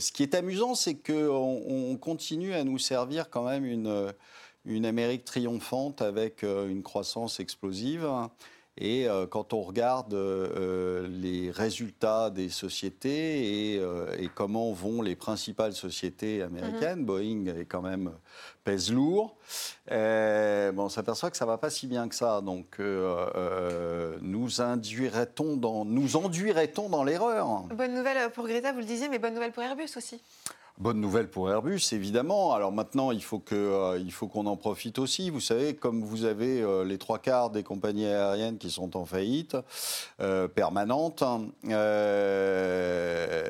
ce 0.00 0.12
qui 0.12 0.22
est 0.22 0.34
amusant, 0.34 0.74
c'est 0.74 0.94
qu'on 0.94 1.62
on 1.66 1.96
continue 1.96 2.54
à 2.54 2.64
nous 2.64 2.78
servir 2.78 3.30
quand 3.30 3.44
même 3.44 3.64
une, 3.64 4.12
une 4.64 4.86
Amérique 4.86 5.24
triomphante 5.24 6.02
avec 6.02 6.42
euh, 6.44 6.68
une 6.68 6.82
croissance 6.82 7.40
explosive. 7.40 8.08
Et 8.78 9.08
euh, 9.08 9.26
quand 9.26 9.52
on 9.52 9.60
regarde 9.60 10.14
euh, 10.14 11.06
les 11.08 11.50
résultats 11.50 12.30
des 12.30 12.48
sociétés 12.48 13.74
et, 13.74 13.78
euh, 13.78 14.06
et 14.18 14.28
comment 14.28 14.72
vont 14.72 15.02
les 15.02 15.16
principales 15.16 15.74
sociétés 15.74 16.40
américaines, 16.42 17.04
Boeing 17.04 17.46
est 17.46 17.66
quand 17.66 17.82
même 17.82 18.12
pèse 18.64 18.90
lourd. 18.90 19.36
Euh, 19.90 20.72
bon, 20.72 20.84
on 20.84 20.88
s'aperçoit 20.88 21.30
que 21.30 21.36
ça 21.36 21.46
va 21.46 21.58
pas 21.58 21.68
si 21.68 21.88
bien 21.88 22.08
que 22.08 22.14
ça. 22.14 22.40
Donc, 22.40 22.76
euh, 22.78 23.26
euh, 23.34 24.16
nous 24.22 24.62
induirait-on 24.62 25.56
dans, 25.56 25.84
nous 25.84 26.16
enduirait-on 26.16 26.88
dans 26.88 27.04
l'erreur? 27.04 27.64
Bonne 27.74 27.94
nouvelle 27.94 28.30
pour 28.30 28.46
Greta, 28.46 28.72
vous 28.72 28.78
le 28.78 28.84
disiez, 28.84 29.08
mais 29.08 29.18
bonne 29.18 29.34
nouvelle 29.34 29.52
pour 29.52 29.62
Airbus 29.62 29.90
aussi. 29.96 30.22
Bonne 30.80 30.98
nouvelle 30.98 31.28
pour 31.28 31.50
Airbus, 31.50 31.92
évidemment. 31.92 32.54
Alors 32.54 32.72
maintenant, 32.72 33.10
il 33.10 33.22
faut 33.22 33.42
euh, 33.52 34.00
il 34.02 34.10
faut 34.10 34.28
qu'on 34.28 34.46
en 34.46 34.56
profite 34.56 34.98
aussi. 34.98 35.28
Vous 35.28 35.38
savez, 35.38 35.74
comme 35.74 36.02
vous 36.02 36.24
avez 36.24 36.62
euh, 36.62 36.86
les 36.86 36.96
trois 36.96 37.18
quarts 37.18 37.50
des 37.50 37.62
compagnies 37.62 38.06
aériennes 38.06 38.56
qui 38.56 38.70
sont 38.70 38.96
en 38.96 39.04
faillite 39.04 39.58
euh, 40.22 40.48
permanente, 40.48 41.22
euh, 41.68 43.44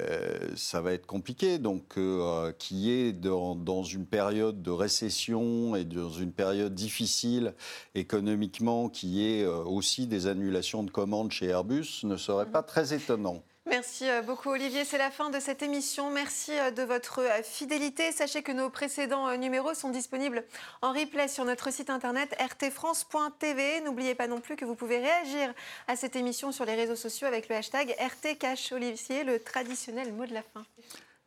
ça 0.56 0.80
va 0.80 0.92
être 0.92 1.06
compliqué. 1.06 1.58
Donc, 1.58 1.98
euh, 1.98 2.50
qui 2.58 2.90
est 2.90 3.12
dans, 3.12 3.54
dans 3.54 3.84
une 3.84 4.06
période 4.06 4.60
de 4.60 4.72
récession 4.72 5.76
et 5.76 5.84
dans 5.84 6.10
une 6.10 6.32
période 6.32 6.74
difficile 6.74 7.54
économiquement, 7.94 8.88
qui 8.88 9.24
est 9.24 9.44
euh, 9.44 9.62
aussi 9.62 10.08
des 10.08 10.26
annulations 10.26 10.82
de 10.82 10.90
commandes 10.90 11.30
chez 11.30 11.46
Airbus, 11.46 12.00
ne 12.02 12.16
serait 12.16 12.50
pas 12.50 12.64
très 12.64 12.92
étonnant. 12.92 13.44
Merci 13.70 14.10
euh, 14.10 14.20
beaucoup 14.20 14.50
Olivier, 14.50 14.84
c'est 14.84 14.98
la 14.98 15.12
fin 15.12 15.30
de 15.30 15.38
cette 15.38 15.62
émission. 15.62 16.10
Merci 16.10 16.50
euh, 16.58 16.72
de 16.72 16.82
votre 16.82 17.20
euh, 17.20 17.42
fidélité. 17.44 18.10
Sachez 18.10 18.42
que 18.42 18.50
nos 18.50 18.68
précédents 18.68 19.36
numéros 19.36 19.74
sont 19.74 19.90
disponibles 19.90 20.42
en 20.82 20.92
replay 20.92 21.28
sur 21.28 21.44
notre 21.44 21.72
site 21.72 21.88
internet 21.88 22.34
rtfrance.tv. 22.40 23.82
N'oubliez 23.82 24.16
pas 24.16 24.26
non 24.26 24.40
plus 24.40 24.56
que 24.56 24.64
vous 24.64 24.74
pouvez 24.74 24.98
réagir 24.98 25.54
à 25.86 25.94
cette 25.94 26.16
émission 26.16 26.50
sur 26.50 26.64
les 26.64 26.74
réseaux 26.74 26.96
sociaux 26.96 27.28
avec 27.28 27.48
le 27.48 27.54
hashtag 27.54 27.94
RTCash 27.96 28.72
Olivier, 28.72 29.22
le 29.22 29.38
traditionnel 29.38 30.12
mot 30.12 30.26
de 30.26 30.34
la 30.34 30.42
fin. 30.42 30.64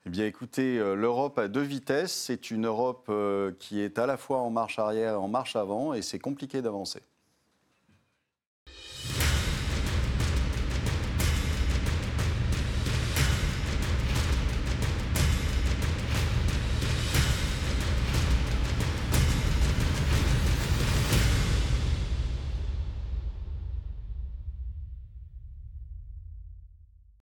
Eh 0.05 0.09
bien, 0.09 0.25
écoutez, 0.25 0.79
l'Europe 0.79 1.39
à 1.39 1.47
deux 1.47 1.61
vitesses, 1.61 2.11
c'est 2.11 2.51
une 2.51 2.65
Europe 2.65 3.09
qui 3.57 3.79
est 3.79 3.97
à 3.97 4.05
la 4.05 4.17
fois 4.17 4.39
en 4.39 4.49
marche 4.49 4.79
arrière 4.79 5.13
et 5.13 5.15
en 5.15 5.29
marche 5.29 5.55
avant, 5.55 5.93
et 5.93 6.01
c'est 6.01 6.19
compliqué 6.19 6.61
d'avancer. 6.61 6.99